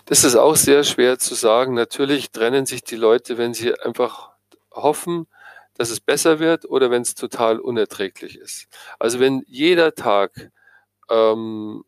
[0.05, 1.73] Das ist auch sehr schwer zu sagen.
[1.73, 4.29] Natürlich trennen sich die Leute, wenn sie einfach
[4.71, 5.27] hoffen,
[5.73, 8.67] dass es besser wird oder wenn es total unerträglich ist.
[8.99, 10.51] Also wenn jeder Tag
[11.09, 11.83] ähm,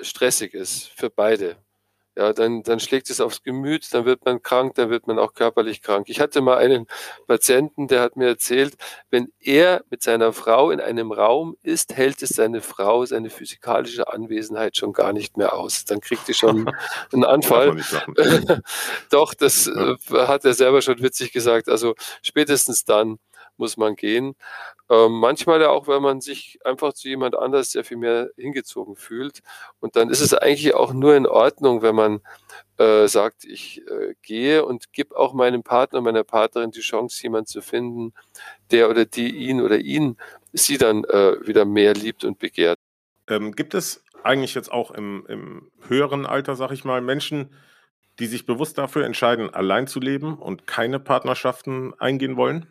[0.00, 1.56] stressig ist für beide,
[2.16, 5.34] ja, dann, dann schlägt es aufs Gemüt, dann wird man krank, dann wird man auch
[5.34, 6.08] körperlich krank.
[6.08, 6.86] Ich hatte mal einen
[7.26, 8.74] Patienten, der hat mir erzählt,
[9.10, 14.12] wenn er mit seiner Frau in einem Raum ist, hält es seine Frau, seine physikalische
[14.12, 15.84] Anwesenheit schon gar nicht mehr aus.
[15.84, 16.70] Dann kriegt die schon
[17.12, 17.76] einen Anfall.
[19.10, 19.92] Doch, das ja.
[19.92, 21.68] Äh, hat er selber schon witzig gesagt.
[21.68, 23.18] Also spätestens dann
[23.56, 24.34] muss man gehen.
[24.90, 28.96] Ähm, manchmal ja auch, weil man sich einfach zu jemand anders sehr viel mehr hingezogen
[28.96, 29.40] fühlt.
[29.80, 32.20] Und dann ist es eigentlich auch nur in Ordnung, wenn man
[32.78, 37.46] äh, sagt, ich äh, gehe und gebe auch meinem Partner, meiner Partnerin die Chance, jemanden
[37.46, 38.12] zu finden,
[38.70, 40.16] der oder die ihn oder ihn,
[40.52, 42.78] sie dann äh, wieder mehr liebt und begehrt.
[43.28, 47.50] Ähm, gibt es eigentlich jetzt auch im, im höheren Alter, sag ich mal, Menschen,
[48.18, 52.66] die sich bewusst dafür entscheiden, allein zu leben und keine Partnerschaften eingehen wollen?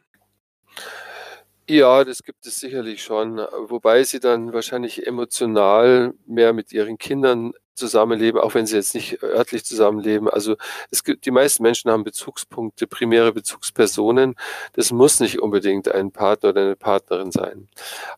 [1.69, 7.53] Ja, das gibt es sicherlich schon, wobei sie dann wahrscheinlich emotional mehr mit ihren Kindern
[7.73, 10.29] zusammenleben, auch wenn sie jetzt nicht örtlich zusammenleben.
[10.29, 10.57] Also
[10.91, 14.35] es gibt, die meisten Menschen haben Bezugspunkte, primäre Bezugspersonen.
[14.73, 17.69] Das muss nicht unbedingt ein Partner oder eine Partnerin sein.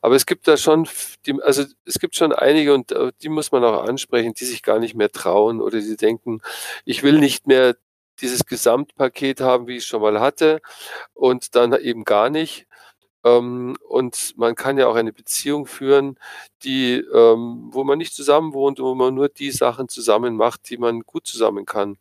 [0.01, 0.87] Aber es gibt da schon,
[1.25, 4.63] die, also es gibt schon einige und äh, die muss man auch ansprechen, die sich
[4.63, 6.41] gar nicht mehr trauen oder die denken,
[6.83, 7.75] ich will nicht mehr
[8.21, 10.61] dieses Gesamtpaket haben, wie ich es schon mal hatte
[11.13, 12.67] und dann eben gar nicht.
[13.25, 16.17] Ähm, und man kann ja auch eine Beziehung führen,
[16.63, 20.77] die, ähm, wo man nicht zusammen wohnt, wo man nur die Sachen zusammen macht, die
[20.77, 21.97] man gut zusammen kann.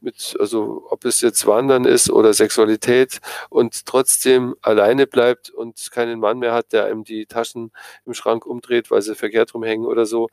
[0.00, 3.20] Mit, also ob es jetzt Wandern ist oder Sexualität
[3.50, 7.70] und trotzdem alleine bleibt und keinen Mann mehr hat, der einem die Taschen
[8.04, 10.28] im Schrank umdreht, weil sie verkehrt rumhängen oder so.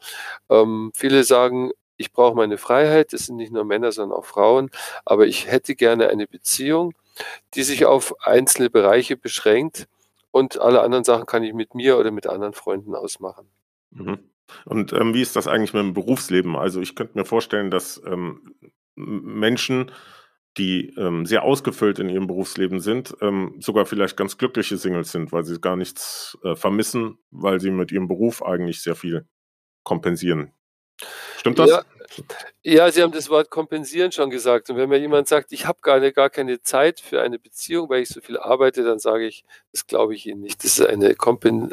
[0.49, 4.71] Ähm, viele sagen, ich brauche meine Freiheit, das sind nicht nur Männer, sondern auch Frauen,
[5.05, 6.93] aber ich hätte gerne eine Beziehung,
[7.53, 9.87] die sich auf einzelne Bereiche beschränkt
[10.31, 13.47] und alle anderen Sachen kann ich mit mir oder mit anderen Freunden ausmachen.
[13.91, 14.19] Mhm.
[14.65, 16.55] Und ähm, wie ist das eigentlich mit dem Berufsleben?
[16.55, 18.55] Also ich könnte mir vorstellen, dass ähm,
[18.95, 19.91] Menschen,
[20.57, 25.33] die ähm, sehr ausgefüllt in ihrem Berufsleben sind, ähm, sogar vielleicht ganz glückliche Singles sind,
[25.33, 29.27] weil sie gar nichts äh, vermissen, weil sie mit ihrem Beruf eigentlich sehr viel
[29.83, 30.53] kompensieren.
[31.37, 31.69] Stimmt das?
[31.69, 31.83] Ja,
[32.63, 34.69] ja, Sie haben das Wort kompensieren schon gesagt.
[34.69, 38.01] Und wenn mir jemand sagt, ich habe gar, gar keine Zeit für eine Beziehung, weil
[38.01, 40.63] ich so viel arbeite, dann sage ich, das glaube ich Ihnen nicht.
[40.63, 41.15] Das ist eine,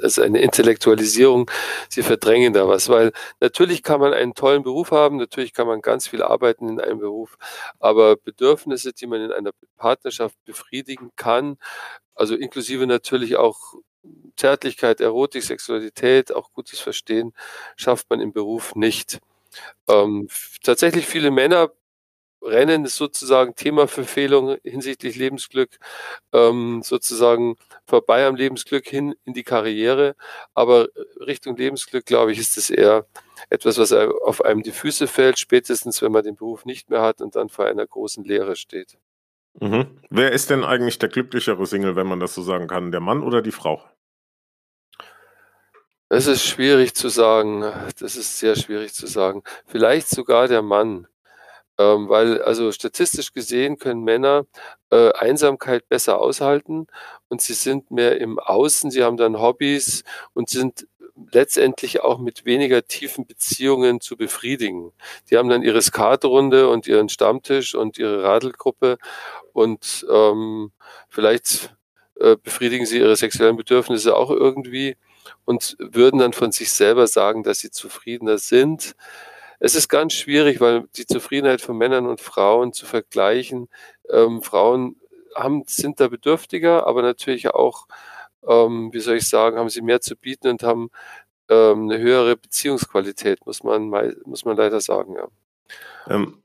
[0.03, 1.51] also eine Intellektualisierung.
[1.89, 2.89] Sie verdrängen da was.
[2.89, 6.81] Weil natürlich kann man einen tollen Beruf haben, natürlich kann man ganz viel arbeiten in
[6.81, 7.37] einem Beruf,
[7.81, 11.57] aber Bedürfnisse, die man in einer Partnerschaft befriedigen kann,
[12.15, 13.75] also inklusive natürlich auch
[14.37, 17.33] Zärtlichkeit, Erotik, Sexualität, auch gutes Verstehen,
[17.77, 19.21] schafft man im Beruf nicht.
[19.89, 20.29] Ähm,
[20.63, 21.71] tatsächlich viele Männer
[22.43, 25.79] rennen sozusagen Themaverfehlung hinsichtlich Lebensglück
[26.33, 30.15] ähm, sozusagen vorbei am Lebensglück hin in die Karriere.
[30.55, 30.89] Aber
[31.19, 33.07] Richtung Lebensglück, glaube ich, ist es eher
[33.51, 37.21] etwas, was auf einem die Füße fällt, spätestens wenn man den Beruf nicht mehr hat
[37.21, 38.99] und dann vor einer großen Leere steht.
[39.61, 39.87] Mhm.
[40.11, 43.23] Wer ist denn eigentlich der glücklichere Single, wenn man das so sagen kann, der Mann
[43.23, 43.83] oder die Frau?
[46.09, 47.63] Es ist schwierig zu sagen.
[47.99, 49.43] Das ist sehr schwierig zu sagen.
[49.67, 51.09] Vielleicht sogar der Mann.
[51.79, 54.47] Ähm, weil also statistisch gesehen können Männer
[54.91, 56.87] äh, Einsamkeit besser aushalten
[57.29, 60.03] und sie sind mehr im Außen, sie haben dann Hobbys
[60.35, 60.89] und sind
[61.33, 64.93] letztendlich auch mit weniger tiefen Beziehungen zu befriedigen.
[65.31, 68.99] Die haben dann ihre Skatrunde und ihren Stammtisch und ihre Radelgruppe
[69.53, 70.73] und ähm,
[71.11, 71.77] vielleicht
[72.21, 74.97] äh, befriedigen sie ihre sexuellen Bedürfnisse auch irgendwie
[75.45, 78.95] und würden dann von sich selber sagen, dass sie zufriedener sind.
[79.59, 83.69] Es ist ganz schwierig, weil die Zufriedenheit von Männern und Frauen zu vergleichen.
[84.11, 84.97] Ähm, Frauen
[85.35, 87.87] haben, sind da bedürftiger, aber natürlich auch,
[88.47, 90.91] ähm, wie soll ich sagen, haben sie mehr zu bieten und haben
[91.49, 93.89] ähm, eine höhere Beziehungsqualität, muss man,
[94.25, 95.29] muss man leider sagen, ja.
[96.09, 96.43] Ähm,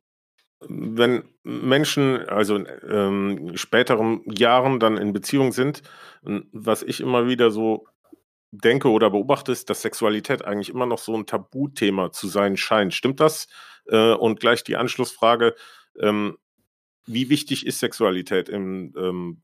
[0.67, 5.82] wenn Menschen also in ähm, späteren Jahren dann in Beziehung sind,
[6.22, 7.88] was ich immer wieder so
[8.52, 12.94] denke oder beobachte, ist, dass Sexualität eigentlich immer noch so ein Tabuthema zu sein scheint.
[12.94, 13.48] Stimmt das?
[13.88, 15.56] Äh, und gleich die Anschlussfrage,
[16.00, 16.38] ähm,
[17.06, 19.42] wie wichtig ist Sexualität in ähm,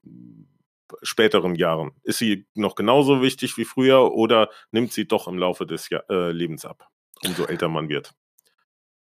[1.02, 1.92] späteren Jahren?
[2.04, 6.04] Ist sie noch genauso wichtig wie früher oder nimmt sie doch im Laufe des Jahr,
[6.10, 6.88] äh, Lebens ab,
[7.26, 8.12] umso älter man wird?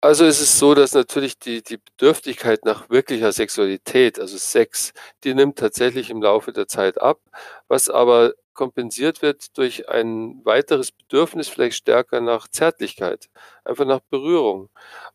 [0.02, 5.34] Also es ist so, dass natürlich die, die Bedürftigkeit nach wirklicher Sexualität, also Sex, die
[5.34, 7.20] nimmt tatsächlich im Laufe der Zeit ab,
[7.68, 13.30] was aber kompensiert wird durch ein weiteres Bedürfnis, vielleicht stärker nach Zärtlichkeit,
[13.66, 14.70] einfach nach Berührung.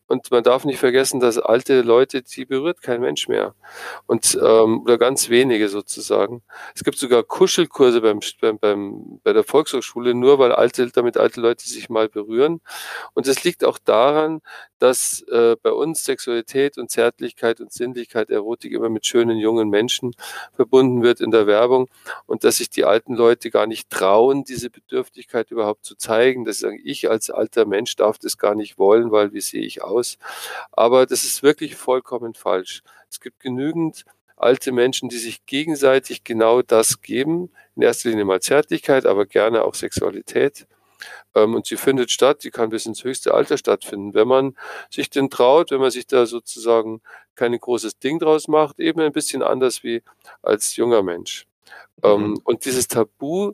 [0.07, 3.55] Und man darf nicht vergessen, dass alte Leute, die berührt kein Mensch mehr.
[4.07, 6.43] Und, ähm, oder ganz wenige sozusagen.
[6.75, 11.41] Es gibt sogar Kuschelkurse beim, beim, beim, bei der Volkshochschule, nur weil alte, damit alte
[11.41, 12.61] Leute sich mal berühren.
[13.13, 14.41] Und es liegt auch daran,
[14.79, 20.13] dass äh, bei uns Sexualität und Zärtlichkeit und Sinnlichkeit, Erotik immer mit schönen jungen Menschen
[20.55, 21.87] verbunden wird in der Werbung
[22.25, 26.43] und dass sich die alten Leute Leute gar nicht trauen, diese Bedürftigkeit überhaupt zu zeigen.
[26.43, 29.63] Dass sie sagen, ich als alter Mensch darf das gar nicht wollen, weil wie sehe
[29.63, 30.17] ich aus?
[30.71, 32.83] Aber das ist wirklich vollkommen falsch.
[33.09, 34.03] Es gibt genügend
[34.35, 37.51] alte Menschen, die sich gegenseitig genau das geben.
[37.75, 40.67] In erster Linie mal Zärtlichkeit, aber gerne auch Sexualität.
[41.35, 44.13] Ähm, und sie findet statt, die kann bis ins höchste Alter stattfinden.
[44.13, 44.55] Wenn man
[44.89, 47.01] sich denn traut, wenn man sich da sozusagen
[47.35, 50.01] kein großes Ding draus macht, eben ein bisschen anders wie
[50.41, 51.45] als junger Mensch.
[52.03, 52.41] Ähm, mhm.
[52.43, 53.53] und dieses Tabu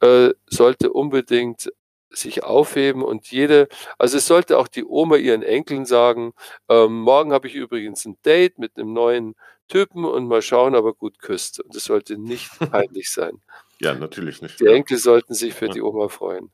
[0.00, 1.72] äh, sollte unbedingt
[2.14, 6.32] sich aufheben und jede, also es sollte auch die Oma ihren Enkeln sagen,
[6.68, 9.34] ähm, morgen habe ich übrigens ein Date mit einem neuen
[9.68, 11.60] Typen und mal schauen, ob er gut küsst.
[11.60, 13.40] Und das sollte nicht peinlich sein.
[13.80, 14.60] Ja, natürlich nicht.
[14.60, 15.72] Die Enkel sollten sich für ja.
[15.72, 16.50] die Oma freuen.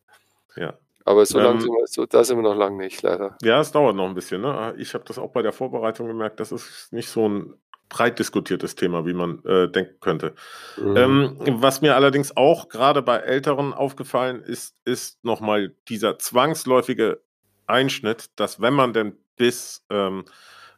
[0.57, 0.79] Ja.
[1.05, 3.37] Aber so lange ähm, sind wir, so, da sind wir noch lange nicht, leider.
[3.42, 4.42] Ja, es dauert noch ein bisschen.
[4.42, 4.75] Ne?
[4.79, 7.55] Ich habe das auch bei der Vorbereitung gemerkt, das ist nicht so ein
[7.90, 10.35] breit diskutiertes Thema, wie man äh, denken könnte.
[10.79, 10.96] Mhm.
[10.96, 17.20] Ähm, was mir allerdings auch gerade bei Älteren aufgefallen ist, ist nochmal dieser zwangsläufige
[17.66, 20.24] Einschnitt, dass wenn man denn bis, ähm,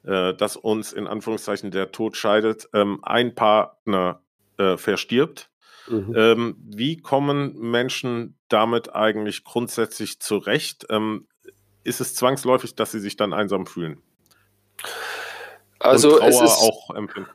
[0.04, 4.22] äh, dass uns in Anführungszeichen der Tod scheidet, ähm, ein Partner
[4.56, 5.50] äh, verstirbt.
[5.88, 6.14] Mhm.
[6.16, 10.86] Ähm, wie kommen Menschen damit eigentlich grundsätzlich zurecht?
[10.90, 11.26] Ähm,
[11.84, 14.00] ist es zwangsläufig, dass sie sich dann einsam fühlen?
[15.82, 17.30] Also es ist auch empfinden.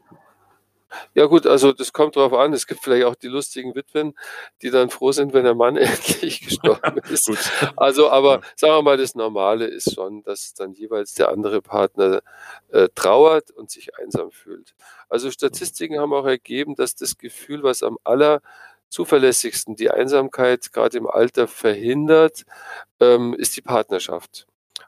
[1.13, 2.53] Ja gut, also das kommt drauf an.
[2.53, 4.13] Es gibt vielleicht auch die lustigen Witwen,
[4.61, 7.29] die dann froh sind, wenn der Mann endlich gestorben ist.
[7.75, 8.41] also, aber ja.
[8.55, 12.21] sagen wir mal, das Normale ist schon, dass dann jeweils der andere Partner
[12.69, 14.73] äh, trauert und sich einsam fühlt.
[15.09, 18.41] Also Statistiken haben auch ergeben, dass das Gefühl, was am aller
[18.89, 22.43] zuverlässigsten die Einsamkeit gerade im Alter verhindert,
[22.99, 24.47] ähm, ist die Partnerschaft.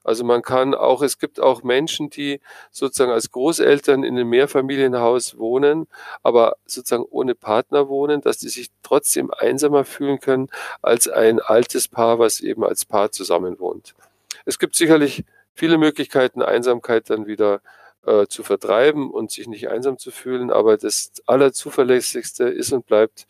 [0.10, 2.42] Also man kann auch, es gibt auch Menschen, die
[2.72, 5.86] sozusagen als Großeltern in einem Mehrfamilienhaus wohnen,
[6.24, 10.48] aber sozusagen ohne Partner wohnen, dass die sich trotzdem einsamer fühlen können
[10.82, 13.94] als ein altes Paar, was eben als Paar zusammen wohnt.
[14.46, 17.62] Es gibt sicherlich viele Möglichkeiten, Einsamkeit dann wieder
[18.04, 23.28] äh, zu vertreiben und sich nicht einsam zu fühlen, aber das Allerzuverlässigste ist und bleibt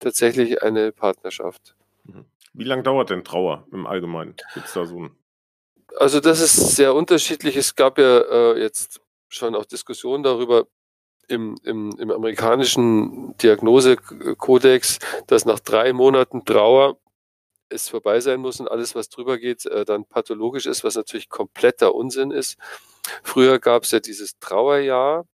[0.00, 1.74] tatsächlich eine Partnerschaft.
[2.04, 2.24] Mhm.
[2.54, 4.34] Wie lange dauert denn Trauer im Allgemeinen?
[4.54, 5.16] Gibt es da so ein
[5.98, 7.56] also das ist sehr unterschiedlich.
[7.56, 10.66] Es gab ja äh, jetzt schon auch Diskussionen darüber
[11.28, 16.98] im, im, im amerikanischen Diagnosekodex, dass nach drei Monaten Trauer
[17.68, 21.28] es vorbei sein muss und alles, was drüber geht, äh, dann pathologisch ist, was natürlich
[21.28, 22.58] kompletter Unsinn ist.
[23.22, 25.26] Früher gab es ja dieses Trauerjahr.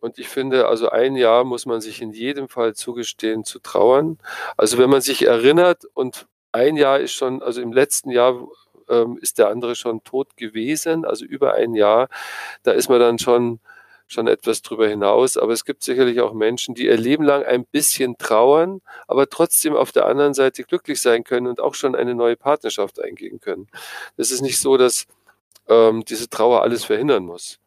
[0.00, 4.18] Und ich finde, also ein Jahr muss man sich in jedem Fall zugestehen zu trauern.
[4.56, 8.46] Also wenn man sich erinnert und ein Jahr ist schon, also im letzten Jahr
[8.90, 12.08] ähm, ist der andere schon tot gewesen, also über ein Jahr.
[12.62, 13.60] Da ist man dann schon
[14.12, 15.36] schon etwas drüber hinaus.
[15.36, 19.76] Aber es gibt sicherlich auch Menschen, die ihr Leben lang ein bisschen trauern, aber trotzdem
[19.76, 23.68] auf der anderen Seite glücklich sein können und auch schon eine neue Partnerschaft eingehen können.
[24.16, 25.06] Es ist nicht so, dass
[25.68, 27.58] ähm, diese Trauer alles verhindern muss.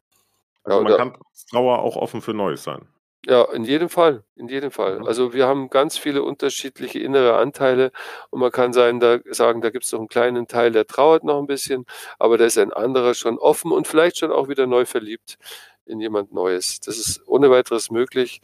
[0.63, 1.17] Also man kann
[1.49, 2.88] Trauer auch offen für Neues sein.
[3.26, 4.99] Ja, in jedem Fall, in jedem Fall.
[4.99, 5.05] Mhm.
[5.05, 7.91] Also wir haben ganz viele unterschiedliche innere Anteile
[8.32, 11.24] und man kann sein, da, sagen, da gibt es noch einen kleinen Teil, der trauert
[11.24, 11.86] noch ein bisschen,
[12.19, 15.38] aber da ist ein anderer schon offen und vielleicht schon auch wieder neu verliebt
[15.86, 16.82] in jemand Neues.
[16.82, 18.41] Das ist ohne weiteres möglich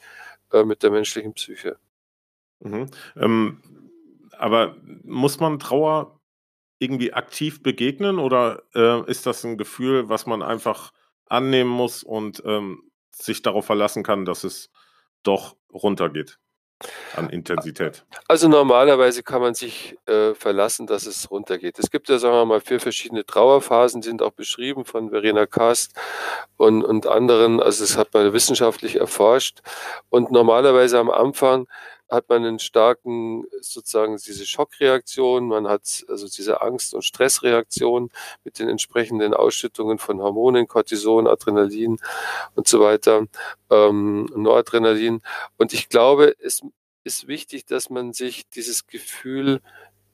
[0.53, 1.77] äh, mit der menschlichen Psyche.
[2.61, 2.89] Mhm.
[3.17, 3.61] Ähm,
[4.37, 6.19] aber muss man Trauer
[6.77, 10.93] irgendwie aktiv begegnen oder äh, ist das ein Gefühl, was man einfach
[11.25, 12.88] annehmen muss und ähm,
[13.21, 14.69] sich darauf verlassen kann, dass es
[15.23, 16.39] doch runtergeht
[17.15, 18.05] an Intensität?
[18.27, 21.77] Also normalerweise kann man sich äh, verlassen, dass es runtergeht.
[21.79, 25.93] Es gibt ja, sagen wir mal, vier verschiedene Trauerphasen, sind auch beschrieben von Verena Kast
[26.57, 27.61] und, und anderen.
[27.61, 29.59] Also das hat man wissenschaftlich erforscht.
[30.09, 31.67] Und normalerweise am Anfang
[32.09, 38.09] hat man einen starken, sozusagen diese Schockreaktion, man hat also diese Angst- und Stressreaktion
[38.43, 41.97] mit den entsprechenden Ausschüttungen von Hormonen, Cortison, Adrenalin
[42.55, 43.25] und so weiter,
[43.69, 45.21] ähm, Noradrenalin.
[45.57, 46.61] Und ich glaube, es
[47.03, 49.61] ist wichtig, dass man sich dieses Gefühl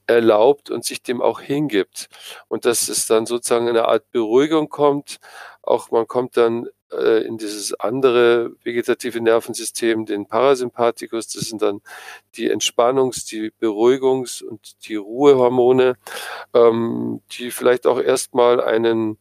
[0.06, 2.08] erlaubt und sich dem auch hingibt.
[2.48, 5.18] Und dass es dann sozusagen eine Art Beruhigung kommt.
[5.62, 11.28] Auch man kommt dann äh, in dieses andere vegetative Nervensystem, den Parasympathikus.
[11.28, 11.80] Das sind dann
[12.36, 15.96] die Entspannungs-, die Beruhigungs- und die Ruhehormone,
[16.54, 19.18] ähm, die vielleicht auch erstmal einen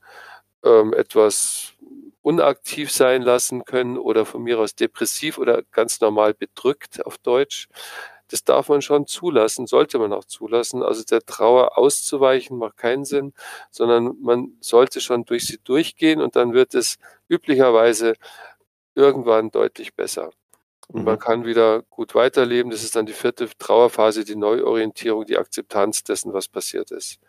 [0.64, 1.74] ähm, etwas
[2.22, 7.68] unaktiv sein lassen können oder von mir aus depressiv oder ganz normal bedrückt auf Deutsch
[8.30, 10.84] das darf man schon zulassen, sollte man auch zulassen.
[10.84, 13.34] Also der Trauer auszuweichen macht keinen Sinn,
[13.72, 16.98] sondern man sollte schon durch sie durchgehen und dann wird es
[17.30, 18.16] üblicherweise
[18.96, 20.32] irgendwann deutlich besser.
[20.88, 21.06] Und mhm.
[21.06, 22.72] man kann wieder gut weiterleben.
[22.72, 27.20] Das ist dann die vierte Trauerphase, die Neuorientierung, die Akzeptanz dessen, was passiert ist.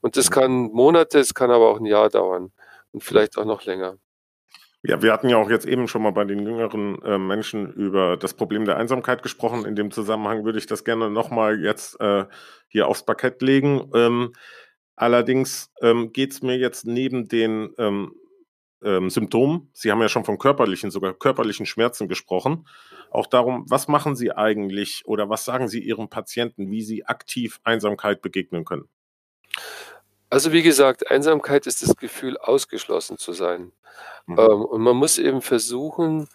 [0.00, 0.34] Und das mhm.
[0.34, 2.52] kann Monate, es kann aber auch ein Jahr dauern
[2.92, 3.96] und vielleicht auch noch länger.
[4.82, 8.16] Ja, wir hatten ja auch jetzt eben schon mal bei den jüngeren äh, Menschen über
[8.16, 9.66] das Problem der Einsamkeit gesprochen.
[9.66, 12.24] In dem Zusammenhang würde ich das gerne nochmal jetzt äh,
[12.68, 13.90] hier aufs Parkett legen.
[13.94, 14.32] Ähm,
[14.96, 18.14] allerdings ähm, geht es mir jetzt neben den ähm,
[18.82, 22.66] ähm, Symptomen, Sie haben ja schon von körperlichen, sogar körperlichen Schmerzen gesprochen,
[23.10, 27.60] auch darum, was machen Sie eigentlich oder was sagen Sie Ihren Patienten, wie sie aktiv
[27.64, 28.88] Einsamkeit begegnen können?
[30.30, 33.72] Also wie gesagt, Einsamkeit ist das Gefühl, ausgeschlossen zu sein.
[34.26, 34.38] Mhm.
[34.38, 36.28] Ähm, und man muss eben versuchen,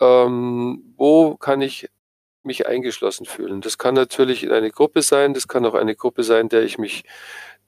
[0.00, 1.88] ähm, wo kann ich
[2.42, 3.60] mich eingeschlossen fühlen.
[3.60, 6.78] Das kann natürlich in eine Gruppe sein, das kann auch eine Gruppe sein, der ich
[6.78, 7.04] mich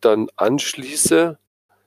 [0.00, 1.38] dann anschließe,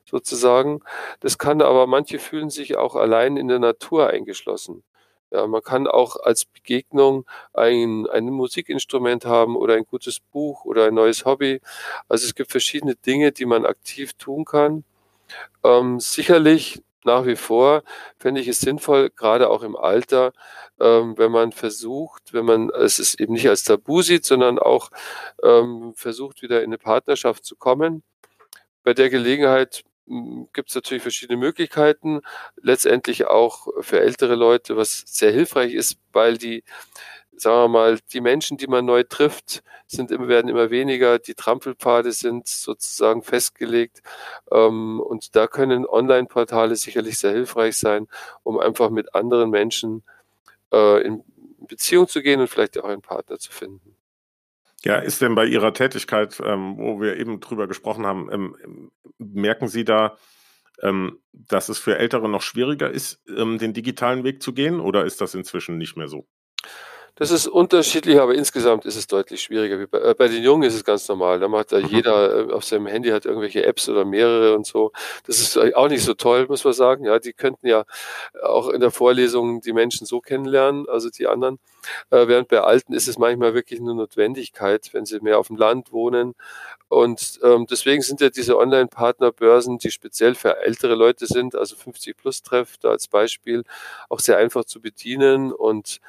[0.05, 0.81] sozusagen.
[1.19, 4.83] Das kann aber, manche fühlen sich auch allein in der Natur eingeschlossen.
[5.31, 10.85] Ja, man kann auch als Begegnung ein, ein Musikinstrument haben oder ein gutes Buch oder
[10.85, 11.59] ein neues Hobby.
[12.07, 14.85] Also es gibt verschiedene Dinge, die man aktiv tun kann.
[15.63, 17.83] Ähm, sicherlich nach wie vor
[18.19, 20.33] fände ich es sinnvoll, gerade auch im Alter,
[20.79, 24.89] ähm, wenn man versucht, wenn man es ist eben nicht als Tabu sieht, sondern auch
[25.43, 28.03] ähm, versucht, wieder in eine Partnerschaft zu kommen.
[28.83, 29.83] Bei der Gelegenheit
[30.53, 32.21] gibt es natürlich verschiedene Möglichkeiten,
[32.61, 36.63] letztendlich auch für ältere Leute, was sehr hilfreich ist, weil die,
[37.35, 41.35] sagen wir mal, die Menschen, die man neu trifft, sind immer, werden immer weniger, die
[41.35, 44.01] Trampelpfade sind sozusagen festgelegt
[44.51, 48.07] ähm, und da können Online-Portale sicherlich sehr hilfreich sein,
[48.43, 50.03] um einfach mit anderen Menschen
[50.73, 51.23] äh, in
[51.59, 53.96] Beziehung zu gehen und vielleicht auch einen Partner zu finden.
[54.83, 59.67] Ja, ist denn bei Ihrer Tätigkeit, ähm, wo wir eben drüber gesprochen haben, ähm, merken
[59.67, 60.17] Sie da,
[60.83, 65.05] ähm, dass es für Ältere noch schwieriger ist, ähm, den digitalen Weg zu gehen oder
[65.05, 66.27] ist das inzwischen nicht mehr so?
[67.17, 69.87] Das ist unterschiedlich, aber insgesamt ist es deutlich schwieriger.
[69.87, 71.39] Bei, äh, bei, den Jungen ist es ganz normal.
[71.39, 71.87] Da macht da mhm.
[71.87, 74.91] jeder äh, auf seinem Handy hat irgendwelche Apps oder mehrere und so.
[75.25, 77.05] Das ist auch nicht so toll, muss man sagen.
[77.05, 77.85] Ja, die könnten ja
[78.43, 81.57] auch in der Vorlesung die Menschen so kennenlernen, also die anderen.
[82.11, 85.57] Äh, während bei Alten ist es manchmal wirklich eine Notwendigkeit, wenn sie mehr auf dem
[85.57, 86.35] Land wohnen.
[86.87, 92.15] Und ähm, deswegen sind ja diese Online-Partnerbörsen, die speziell für ältere Leute sind, also 50
[92.15, 93.63] Plus Treff da als Beispiel,
[94.07, 95.99] auch sehr einfach zu bedienen und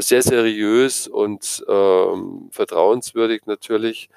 [0.00, 4.08] sehr seriös und ähm, vertrauenswürdig natürlich.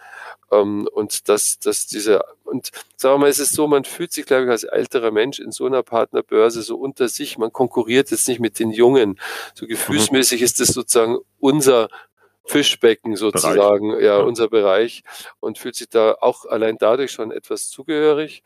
[0.51, 4.25] Ähm, und dass, dass diese, und sagen wir mal, es ist so, man fühlt sich,
[4.25, 8.27] glaube ich, als älterer Mensch in so einer Partnerbörse so unter sich, man konkurriert jetzt
[8.27, 9.19] nicht mit den Jungen.
[9.53, 9.69] So mhm.
[9.69, 11.89] gefühlsmäßig ist das sozusagen unser
[12.45, 15.03] Fischbecken sozusagen, ja, ja, unser Bereich
[15.41, 18.41] und fühlt sich da auch allein dadurch schon etwas zugehörig.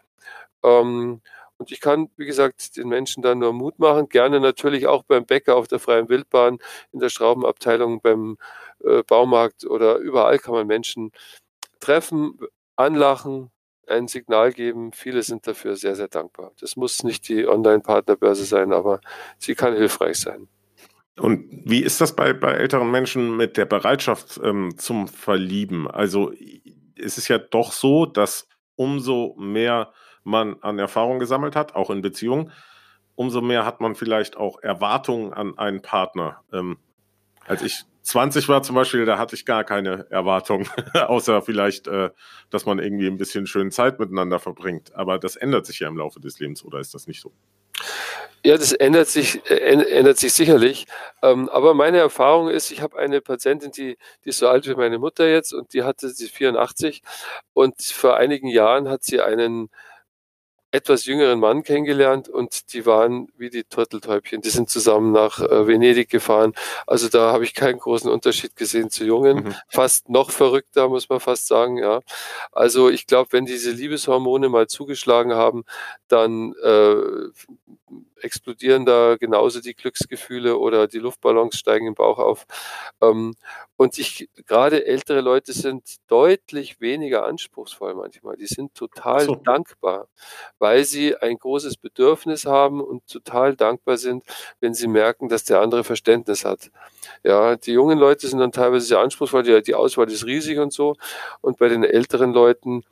[0.64, 1.22] Ähm,
[1.62, 4.10] und ich kann, wie gesagt, den Menschen dann nur Mut machen.
[4.10, 6.58] Gerne natürlich auch beim Bäcker auf der freien Wildbahn,
[6.92, 8.38] in der Schraubenabteilung, beim
[8.84, 11.12] äh, Baumarkt oder überall kann man Menschen
[11.80, 12.40] treffen,
[12.78, 13.52] anlachen,
[13.86, 14.92] ein Signal geben.
[14.92, 16.52] Viele sind dafür sehr, sehr dankbar.
[16.60, 19.00] Das muss nicht die Online-Partnerbörse sein, aber
[19.38, 20.48] sie kann hilfreich sein.
[21.20, 25.88] Und wie ist das bei, bei älteren Menschen mit der Bereitschaft ähm, zum Verlieben?
[25.88, 26.32] Also
[26.96, 29.94] es ist ja doch so, dass umso mehr
[30.24, 32.52] man an Erfahrung gesammelt hat, auch in Beziehungen,
[33.16, 36.42] umso mehr hat man vielleicht auch Erwartungen an einen Partner.
[36.54, 36.78] Ähm,
[37.46, 42.10] als ich 20 war zum Beispiel, da hatte ich gar keine Erwartungen, außer vielleicht, äh,
[42.50, 44.96] dass man irgendwie ein bisschen schön Zeit miteinander verbringt.
[44.96, 47.32] Aber das ändert sich ja im Laufe des Lebens, oder ist das nicht so?
[48.44, 50.88] Ja, das ändert sich, äh, ändert sich sicherlich.
[51.22, 54.74] Ähm, aber meine Erfahrung ist, ich habe eine Patientin, die, die ist so alt wie
[54.74, 57.04] meine Mutter jetzt und die hatte sie 84
[57.54, 59.70] und vor einigen Jahren hat sie einen
[60.72, 64.42] etwas jüngeren Mann kennengelernt und die waren wie die Turteltäubchen.
[64.42, 66.54] Die sind zusammen nach äh, Venedig gefahren.
[66.88, 69.44] Also da habe ich keinen großen Unterschied gesehen zu Jungen.
[69.44, 69.56] Mhm.
[69.68, 72.02] Fast noch verrückter, muss man fast sagen, ja.
[72.52, 75.66] Also ich glaube, wenn diese Liebeshormone mal zugeschlagen haben,
[76.08, 76.96] dann äh,
[78.22, 82.46] explodieren da genauso die Glücksgefühle oder die Luftballons steigen im Bauch auf.
[83.02, 83.36] Ähm,
[83.78, 88.36] und ich, gerade ältere Leute sind deutlich weniger anspruchsvoll manchmal.
[88.38, 89.36] Die sind total so.
[89.36, 90.08] dankbar,
[90.60, 94.24] weil sie ein großes Bedürfnis haben und total dankbar sind,
[94.60, 96.70] wenn sie merken, dass der andere Verständnis hat.
[97.24, 100.72] Ja, die jungen Leute sind dann teilweise sehr anspruchsvoll, die, die Auswahl ist riesig und
[100.72, 100.96] so.
[101.42, 102.84] Und bei den älteren Leuten,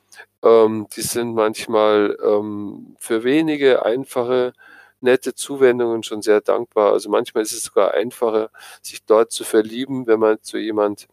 [0.42, 4.54] ähm, die sind manchmal ähm, für wenige einfache
[5.00, 6.92] nette Zuwendungen schon sehr dankbar.
[6.92, 8.50] Also manchmal ist es sogar einfacher,
[8.82, 11.08] sich dort zu verlieben, wenn man zu jemand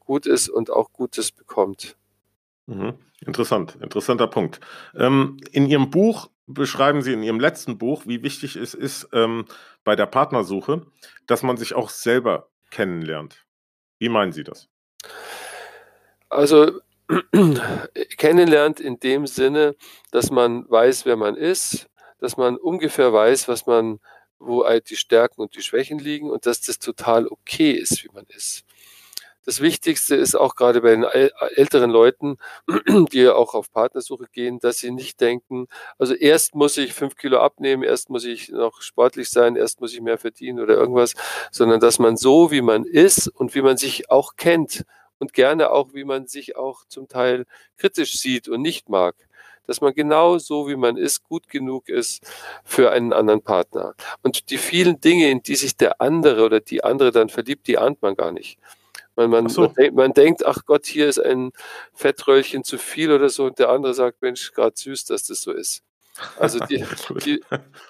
[0.00, 1.96] gut ist und auch Gutes bekommt.
[2.66, 2.94] Mhm.
[3.24, 4.60] Interessant, interessanter Punkt.
[4.96, 9.44] Ähm, in Ihrem Buch beschreiben Sie in Ihrem letzten Buch, wie wichtig es ist ähm,
[9.84, 10.86] bei der Partnersuche,
[11.26, 13.46] dass man sich auch selber kennenlernt.
[13.98, 14.68] Wie meinen Sie das?
[16.28, 16.80] Also
[18.16, 19.76] kennenlernt in dem Sinne,
[20.10, 21.88] dass man weiß, wer man ist,
[22.22, 23.98] dass man ungefähr weiß, was man,
[24.38, 28.10] wo halt die Stärken und die Schwächen liegen und dass das total okay ist, wie
[28.14, 28.64] man ist.
[29.44, 32.36] Das Wichtigste ist auch gerade bei den älteren Leuten,
[33.12, 35.66] die auch auf Partnersuche gehen, dass sie nicht denken,
[35.98, 39.92] also erst muss ich fünf Kilo abnehmen, erst muss ich noch sportlich sein, erst muss
[39.92, 41.14] ich mehr verdienen oder irgendwas,
[41.50, 44.84] sondern dass man so, wie man ist und wie man sich auch kennt
[45.18, 47.44] und gerne auch, wie man sich auch zum Teil
[47.78, 49.16] kritisch sieht und nicht mag,
[49.66, 52.24] dass man genau so, wie man ist, gut genug ist
[52.64, 53.94] für einen anderen Partner.
[54.22, 57.78] Und die vielen Dinge, in die sich der andere oder die andere dann verliebt, die
[57.78, 58.58] ahnt man gar nicht.
[59.14, 59.62] Man, man, so.
[59.62, 61.52] man, denk, man, denkt, ach Gott, hier ist ein
[61.92, 65.52] Fettröllchen zu viel oder so, und der andere sagt, Mensch, gerade süß, dass das so
[65.52, 65.82] ist.
[66.38, 66.84] Also die,
[67.24, 67.40] die,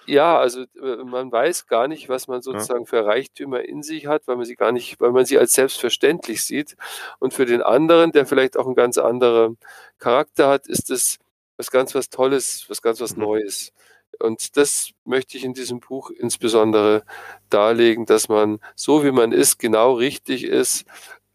[0.07, 4.27] ja, also äh, man weiß gar nicht, was man sozusagen für Reichtümer in sich hat,
[4.27, 6.77] weil man sie gar nicht, weil man sie als selbstverständlich sieht.
[7.19, 9.59] Und für den anderen, der vielleicht auch einen ganz anderen
[9.99, 11.19] Charakter hat, ist es
[11.63, 13.23] was ganz was Tolles, was ganz was mhm.
[13.23, 13.73] Neues.
[14.19, 17.05] Und das möchte ich in diesem Buch insbesondere
[17.51, 20.85] darlegen, dass man so wie man ist, genau richtig ist,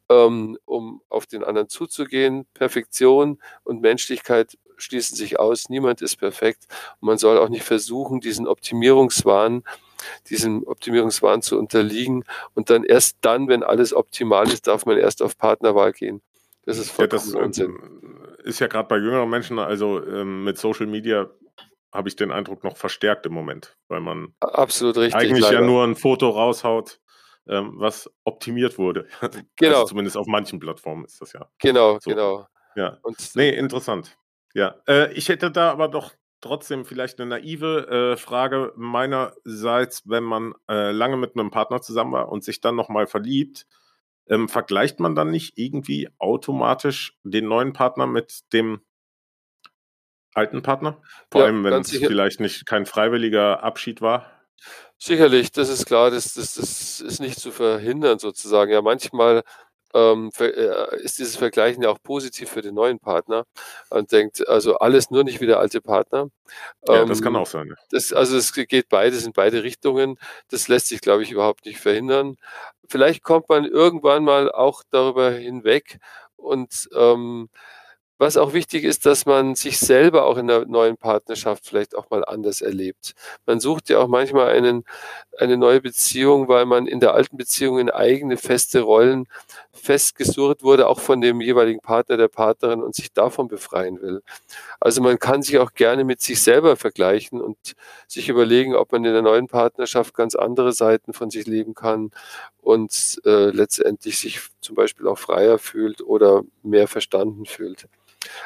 [0.10, 2.46] ähm, um auf den anderen zuzugehen.
[2.54, 5.70] Perfektion und Menschlichkeit schließen sich aus.
[5.70, 6.68] Niemand ist perfekt.
[7.00, 9.64] Und man soll auch nicht versuchen, diesen Optimierungswahn,
[10.30, 12.26] diesem Optimierungswahn zu unterliegen.
[12.54, 16.22] Und dann erst dann, wenn alles optimal ist, darf man erst auf Partnerwahl gehen.
[16.66, 17.78] Das ist vollkommen ja, das, Unsinn
[18.48, 21.30] ist ja gerade bei jüngeren Menschen, also ähm, mit Social Media
[21.93, 25.62] habe ich den Eindruck noch verstärkt im Moment, weil man absolut richtig eigentlich leider.
[25.62, 27.00] ja nur ein Foto raushaut,
[27.48, 29.08] ähm, was optimiert wurde.
[29.22, 29.76] Also genau.
[29.76, 31.50] Also zumindest auf manchen Plattformen ist das ja.
[31.60, 32.10] Genau, so.
[32.10, 32.48] genau.
[32.76, 32.98] Ja.
[33.02, 34.18] Und, nee, interessant.
[34.54, 34.76] Ja.
[34.88, 40.54] Äh, ich hätte da aber doch trotzdem vielleicht eine naive äh, Frage meinerseits, wenn man
[40.70, 43.66] äh, lange mit einem Partner zusammen war und sich dann nochmal verliebt
[44.30, 48.82] ähm, vergleicht man dann nicht irgendwie automatisch den neuen Partner mit dem
[50.34, 51.02] alten Partner?
[51.32, 52.08] Vor ja, allem, wenn es sicher.
[52.08, 54.32] vielleicht nicht kein freiwilliger Abschied war?
[54.98, 58.72] Sicherlich, das ist klar, das, das, das ist nicht zu verhindern sozusagen.
[58.72, 59.44] Ja, manchmal
[59.98, 63.45] ähm, äh, ist dieses Vergleichen ja auch positiv für den neuen Partner
[63.89, 66.30] und denkt, also alles nur nicht wie der alte Partner.
[66.88, 67.74] Ja, ähm, das kann auch sein.
[67.89, 70.20] Das, also es geht beides in beide Richtungen.
[70.50, 72.38] Das lässt sich, glaube ich, überhaupt nicht verhindern.
[72.88, 76.00] Vielleicht kommt man irgendwann mal auch darüber hinweg
[76.36, 77.50] und ähm,
[78.20, 82.10] was auch wichtig ist, dass man sich selber auch in der neuen Partnerschaft vielleicht auch
[82.10, 83.14] mal anders erlebt.
[83.45, 84.86] Man sucht ja auch manchmal einen,
[85.38, 89.28] eine neue Beziehung, weil man in der alten Beziehung in eigene feste Rollen
[89.78, 94.22] festgesurrt wurde, auch von dem jeweiligen Partner, der Partnerin und sich davon befreien will.
[94.80, 97.58] Also man kann sich auch gerne mit sich selber vergleichen und
[98.08, 102.12] sich überlegen, ob man in der neuen Partnerschaft ganz andere Seiten von sich leben kann
[102.62, 107.88] und äh, letztendlich sich zum Beispiel auch freier fühlt oder mehr verstanden fühlt.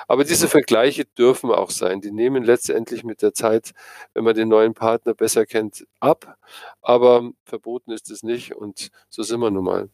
[0.08, 2.02] Aber diese Vergleiche dürfen auch sein.
[2.02, 3.72] Die nehmen letztendlich mit der Zeit,
[4.14, 6.38] wenn man den neuen Partner besser kennt, ab.
[6.82, 9.90] Aber verboten ist es nicht und so sind wir nun mal.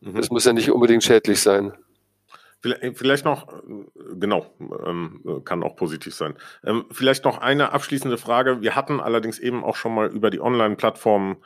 [0.00, 0.14] Mhm.
[0.14, 1.72] Das muss ja nicht unbedingt schädlich sein.
[2.62, 3.62] Vielleicht noch,
[4.16, 4.54] genau,
[4.86, 6.34] ähm, kann auch positiv sein.
[6.62, 8.60] Ähm, vielleicht noch eine abschließende Frage.
[8.60, 11.36] Wir hatten allerdings eben auch schon mal über die Online-Plattformen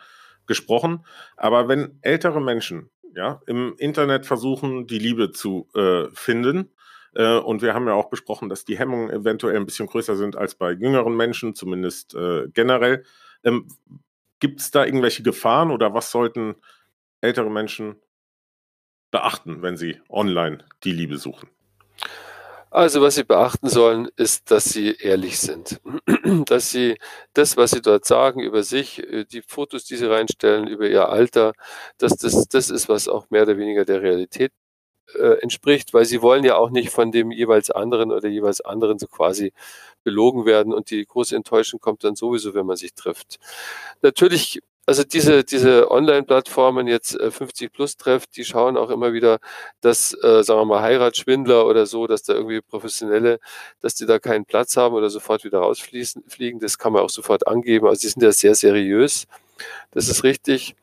[0.47, 1.07] gesprochen.
[1.37, 6.73] Aber wenn ältere Menschen ja, im Internet versuchen, die Liebe zu äh, finden,
[7.15, 10.37] äh, und wir haben ja auch besprochen, dass die Hemmungen eventuell ein bisschen größer sind
[10.37, 13.05] als bei jüngeren Menschen, zumindest äh, generell.
[13.45, 13.69] Ähm,
[14.41, 16.57] Gibt es da irgendwelche Gefahren oder was sollten
[17.21, 17.97] ältere Menschen
[19.15, 21.49] beachten, wenn sie online die Liebe suchen?
[22.69, 25.81] Also was Sie beachten sollen, ist, dass Sie ehrlich sind.
[26.47, 26.99] dass Sie
[27.33, 31.09] das, was Sie dort sagen über sich, äh, die Fotos, die Sie reinstellen, über Ihr
[31.09, 31.53] Alter,
[31.99, 34.51] dass das das ist, was auch mehr oder weniger der Realität
[35.15, 38.99] äh, entspricht, weil Sie wollen ja auch nicht von dem jeweils anderen oder jeweils anderen
[38.99, 39.53] so quasi
[40.03, 43.39] belogen werden und die große Enttäuschung kommt dann sowieso, wenn man sich trifft.
[44.03, 49.39] Natürlich also diese, diese Online-Plattformen jetzt äh, 50 plus trefft, die schauen auch immer wieder,
[49.81, 53.39] dass, äh, sagen wir mal, Heiratsschwindler oder so, dass da irgendwie Professionelle,
[53.81, 56.61] dass die da keinen Platz haben oder sofort wieder rausfliegen.
[56.61, 57.87] Das kann man auch sofort angeben.
[57.87, 59.27] Also die sind ja sehr seriös.
[59.93, 60.75] Das ist richtig.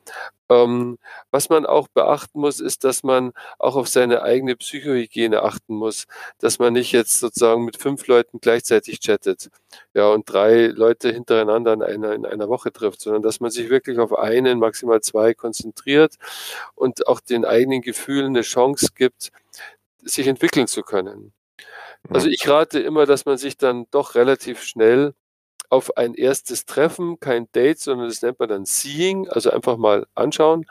[0.49, 0.97] Ähm,
[1.31, 6.07] was man auch beachten muss, ist, dass man auch auf seine eigene Psychohygiene achten muss,
[6.39, 9.49] dass man nicht jetzt sozusagen mit fünf Leuten gleichzeitig chattet,
[9.93, 13.69] ja, und drei Leute hintereinander in einer, in einer Woche trifft, sondern dass man sich
[13.69, 16.15] wirklich auf einen, maximal zwei konzentriert
[16.75, 19.31] und auch den eigenen Gefühlen eine Chance gibt,
[20.03, 21.31] sich entwickeln zu können.
[22.09, 25.13] Also ich rate immer, dass man sich dann doch relativ schnell
[25.71, 30.05] auf ein erstes Treffen, kein Date, sondern das nennt man dann Seeing, also einfach mal
[30.15, 30.65] anschauen,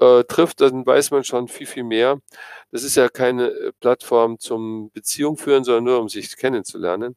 [0.00, 2.18] äh, trifft, dann weiß man schon viel, viel mehr.
[2.70, 7.16] Das ist ja keine äh, Plattform zum Beziehung führen, sondern nur um sich kennenzulernen.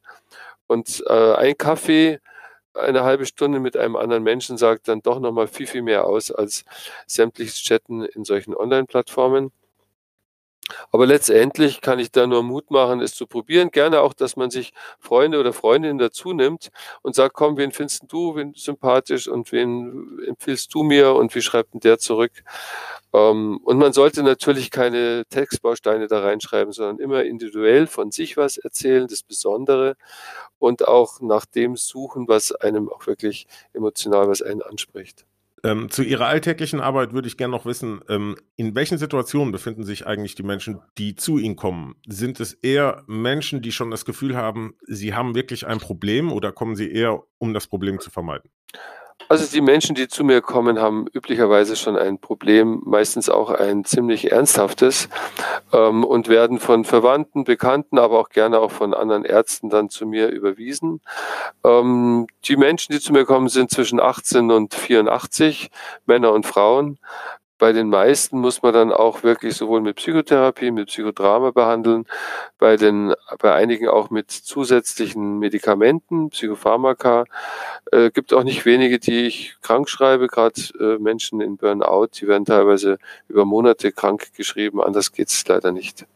[0.66, 2.20] Und äh, ein Kaffee,
[2.74, 6.30] eine halbe Stunde mit einem anderen Menschen sagt dann doch nochmal viel, viel mehr aus
[6.30, 6.64] als
[7.06, 9.52] sämtliches Chatten in solchen Online-Plattformen.
[10.90, 13.70] Aber letztendlich kann ich da nur Mut machen, es zu probieren.
[13.70, 16.70] Gerne auch, dass man sich Freunde oder Freundinnen dazu nimmt
[17.02, 21.42] und sagt, komm, wen findest du wen sympathisch und wen empfiehlst du mir und wie
[21.42, 22.32] schreibt denn der zurück?
[23.12, 28.58] Ähm, und man sollte natürlich keine Textbausteine da reinschreiben, sondern immer individuell von sich was
[28.58, 29.96] erzählen, das Besondere
[30.58, 35.26] und auch nach dem suchen, was einem auch wirklich emotional, was einen anspricht.
[35.66, 39.82] Ähm, zu Ihrer alltäglichen Arbeit würde ich gerne noch wissen, ähm, in welchen Situationen befinden
[39.82, 41.96] sich eigentlich die Menschen, die zu Ihnen kommen?
[42.06, 46.52] Sind es eher Menschen, die schon das Gefühl haben, sie haben wirklich ein Problem oder
[46.52, 48.48] kommen sie eher, um das Problem zu vermeiden?
[49.28, 53.84] Also die Menschen, die zu mir kommen, haben üblicherweise schon ein Problem, meistens auch ein
[53.84, 55.08] ziemlich ernsthaftes
[55.72, 60.06] ähm, und werden von Verwandten, Bekannten, aber auch gerne auch von anderen Ärzten dann zu
[60.06, 61.00] mir überwiesen.
[61.64, 65.70] Ähm, die Menschen, die zu mir kommen, sind zwischen 18 und 84,
[66.06, 66.98] Männer und Frauen.
[67.58, 72.04] Bei den meisten muss man dann auch wirklich sowohl mit Psychotherapie, mit Psychodrama behandeln,
[72.58, 77.24] bei den, bei einigen auch mit zusätzlichen Medikamenten, Psychopharmaka.
[77.92, 82.28] Äh, gibt auch nicht wenige, die ich krank schreibe, gerade äh, Menschen in Burnout, die
[82.28, 82.98] werden teilweise
[83.28, 86.06] über Monate krank geschrieben, anders geht's leider nicht.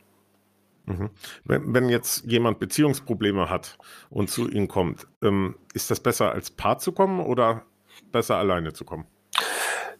[0.87, 1.11] Mhm.
[1.45, 3.79] Wenn, wenn, jetzt jemand Beziehungsprobleme hat
[4.11, 7.65] und zu Ihnen kommt, ähm, ist das besser als Paar zu kommen oder
[8.13, 9.07] besser alleine zu kommen?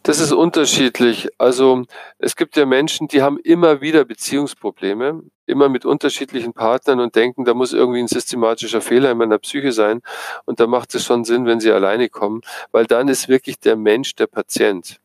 [0.03, 1.29] Das ist unterschiedlich.
[1.37, 1.83] Also
[2.17, 7.45] es gibt ja Menschen, die haben immer wieder Beziehungsprobleme, immer mit unterschiedlichen Partnern und denken,
[7.45, 10.01] da muss irgendwie ein systematischer Fehler in meiner Psyche sein.
[10.45, 12.41] Und da macht es schon Sinn, wenn sie alleine kommen,
[12.71, 14.99] weil dann ist wirklich der Mensch der Patient.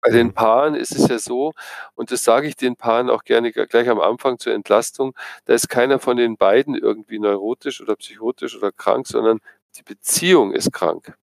[0.00, 0.34] Bei den mhm.
[0.34, 1.54] Paaren ist es ja so,
[1.94, 5.14] und das sage ich den Paaren auch gerne gleich am Anfang zur Entlastung,
[5.46, 9.40] da ist keiner von den beiden irgendwie neurotisch oder psychotisch oder krank, sondern
[9.76, 11.16] die Beziehung ist krank.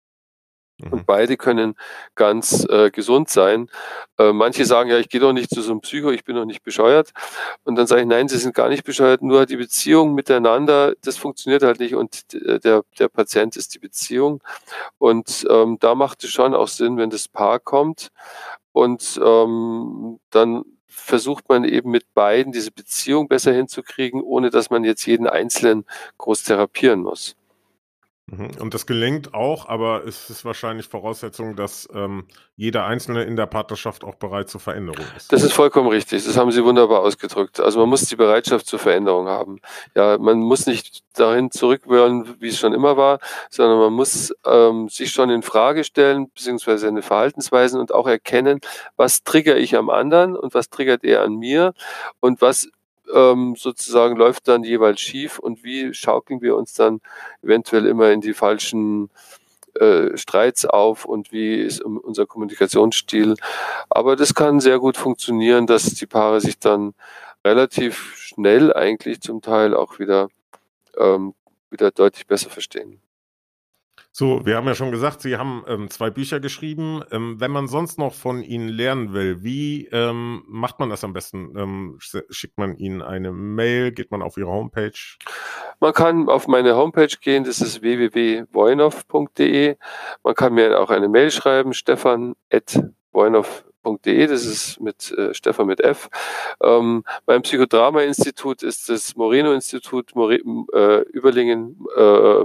[0.84, 1.04] Und mhm.
[1.06, 1.74] beide können
[2.14, 3.68] ganz äh, gesund sein.
[4.18, 6.44] Äh, manche sagen, ja, ich gehe doch nicht zu so einem Psycho, ich bin doch
[6.44, 7.10] nicht bescheuert.
[7.64, 11.16] Und dann sage ich, nein, sie sind gar nicht bescheuert, nur die Beziehung miteinander, das
[11.16, 14.42] funktioniert halt nicht und äh, der, der Patient ist die Beziehung.
[14.98, 18.10] Und ähm, da macht es schon auch Sinn, wenn das Paar kommt
[18.72, 24.84] und ähm, dann versucht man eben mit beiden diese Beziehung besser hinzukriegen, ohne dass man
[24.84, 25.84] jetzt jeden Einzelnen
[26.18, 27.36] groß therapieren muss.
[28.30, 28.50] Mhm.
[28.60, 33.46] Und das gelingt auch, aber es ist wahrscheinlich Voraussetzung, dass ähm, jeder Einzelne in der
[33.46, 35.32] Partnerschaft auch bereit zur Veränderung ist.
[35.32, 36.24] Das ist vollkommen richtig.
[36.24, 37.58] Das haben Sie wunderbar ausgedrückt.
[37.58, 39.60] Also man muss die Bereitschaft zur Veränderung haben.
[39.96, 43.18] Ja, man muss nicht dahin zurückwollen, wie es schon immer war,
[43.50, 48.60] sondern man muss ähm, sich schon in Frage stellen, beziehungsweise seine Verhaltensweisen und auch erkennen,
[48.96, 51.74] was trigger ich am anderen und was triggert er an mir
[52.20, 52.68] und was
[53.14, 57.00] ähm, sozusagen läuft dann jeweils schief und wie schaukeln wir uns dann
[57.42, 59.10] eventuell immer in die falschen
[59.78, 63.36] äh, Streits auf und wie ist unser Kommunikationsstil.
[63.88, 66.94] Aber das kann sehr gut funktionieren, dass die Paare sich dann
[67.44, 70.28] relativ schnell eigentlich zum Teil auch wieder,
[70.98, 71.34] ähm,
[71.70, 73.00] wieder deutlich besser verstehen.
[74.12, 77.00] So, wir haben ja schon gesagt, Sie haben ähm, zwei Bücher geschrieben.
[77.12, 81.12] Ähm, wenn man sonst noch von Ihnen lernen will, wie ähm, macht man das am
[81.12, 81.56] besten?
[81.56, 81.96] Ähm,
[82.28, 83.92] schickt man Ihnen eine Mail?
[83.92, 84.90] Geht man auf Ihre Homepage?
[85.78, 89.76] Man kann auf meine Homepage gehen, das ist www.woinow.de.
[90.24, 96.08] Man kann mir auch eine Mail schreiben, stefan.woinow.de, das ist mit äh, Stefan mit F.
[96.60, 102.42] Ähm, beim Psychodrama-Institut ist das Moreno-Institut More äh, Überlingen äh,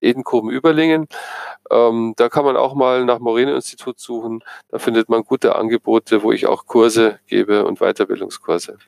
[0.00, 1.08] Edenkoben-Überlingen.
[1.70, 4.42] Ähm, da kann man auch mal nach Moreno-Institut suchen.
[4.68, 8.78] Da findet man gute Angebote, wo ich auch Kurse gebe und Weiterbildungskurse.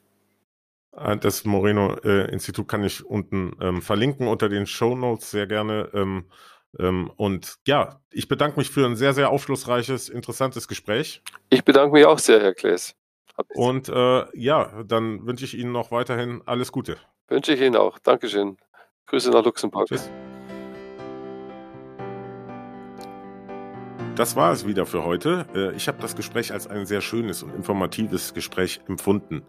[0.92, 5.88] Ah, das Moreno-Institut kann ich unten ähm, verlinken unter den Show Notes sehr gerne.
[5.94, 6.26] Ähm,
[6.78, 11.22] ähm, und ja, ich bedanke mich für ein sehr, sehr aufschlussreiches, interessantes Gespräch.
[11.48, 12.94] Ich bedanke mich auch sehr, Herr Klaes.
[13.54, 16.98] Und äh, ja, dann wünsche ich Ihnen noch weiterhin alles Gute.
[17.28, 17.98] Wünsche ich Ihnen auch.
[17.98, 18.58] Dankeschön.
[19.06, 19.88] Grüße nach Luxemburg.
[19.88, 20.10] Tschüss.
[24.20, 25.46] Das war es wieder für heute.
[25.54, 29.40] Äh, ich habe das Gespräch als ein sehr schönes und informatives Gespräch empfunden.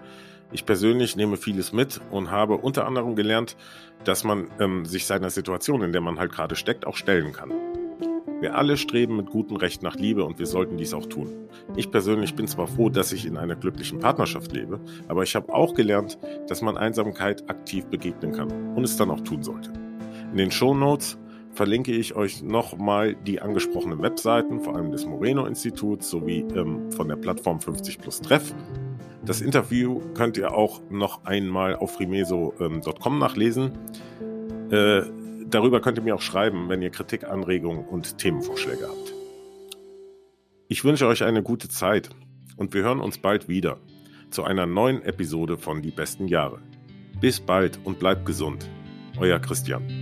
[0.54, 3.58] Ich persönlich nehme vieles mit und habe unter anderem gelernt,
[4.06, 7.52] dass man ähm, sich seiner Situation, in der man halt gerade steckt, auch stellen kann.
[8.40, 11.50] Wir alle streben mit gutem Recht nach Liebe und wir sollten dies auch tun.
[11.76, 15.54] Ich persönlich bin zwar froh, dass ich in einer glücklichen Partnerschaft lebe, aber ich habe
[15.54, 16.18] auch gelernt,
[16.48, 19.74] dass man Einsamkeit aktiv begegnen kann und es dann auch tun sollte.
[20.32, 21.18] In den Show Notes
[21.54, 27.16] verlinke ich euch nochmal die angesprochenen Webseiten, vor allem des Moreno-Instituts sowie ähm, von der
[27.16, 28.54] Plattform 50 plus Treff.
[29.24, 33.72] Das Interview könnt ihr auch noch einmal auf rimeso.com ähm, nachlesen.
[34.72, 35.04] Äh,
[35.48, 39.14] darüber könnt ihr mir auch schreiben, wenn ihr Kritik, Anregungen und Themenvorschläge habt.
[40.68, 42.10] Ich wünsche euch eine gute Zeit
[42.56, 43.78] und wir hören uns bald wieder
[44.30, 46.60] zu einer neuen Episode von Die besten Jahre.
[47.20, 48.68] Bis bald und bleibt gesund.
[49.20, 50.01] Euer Christian.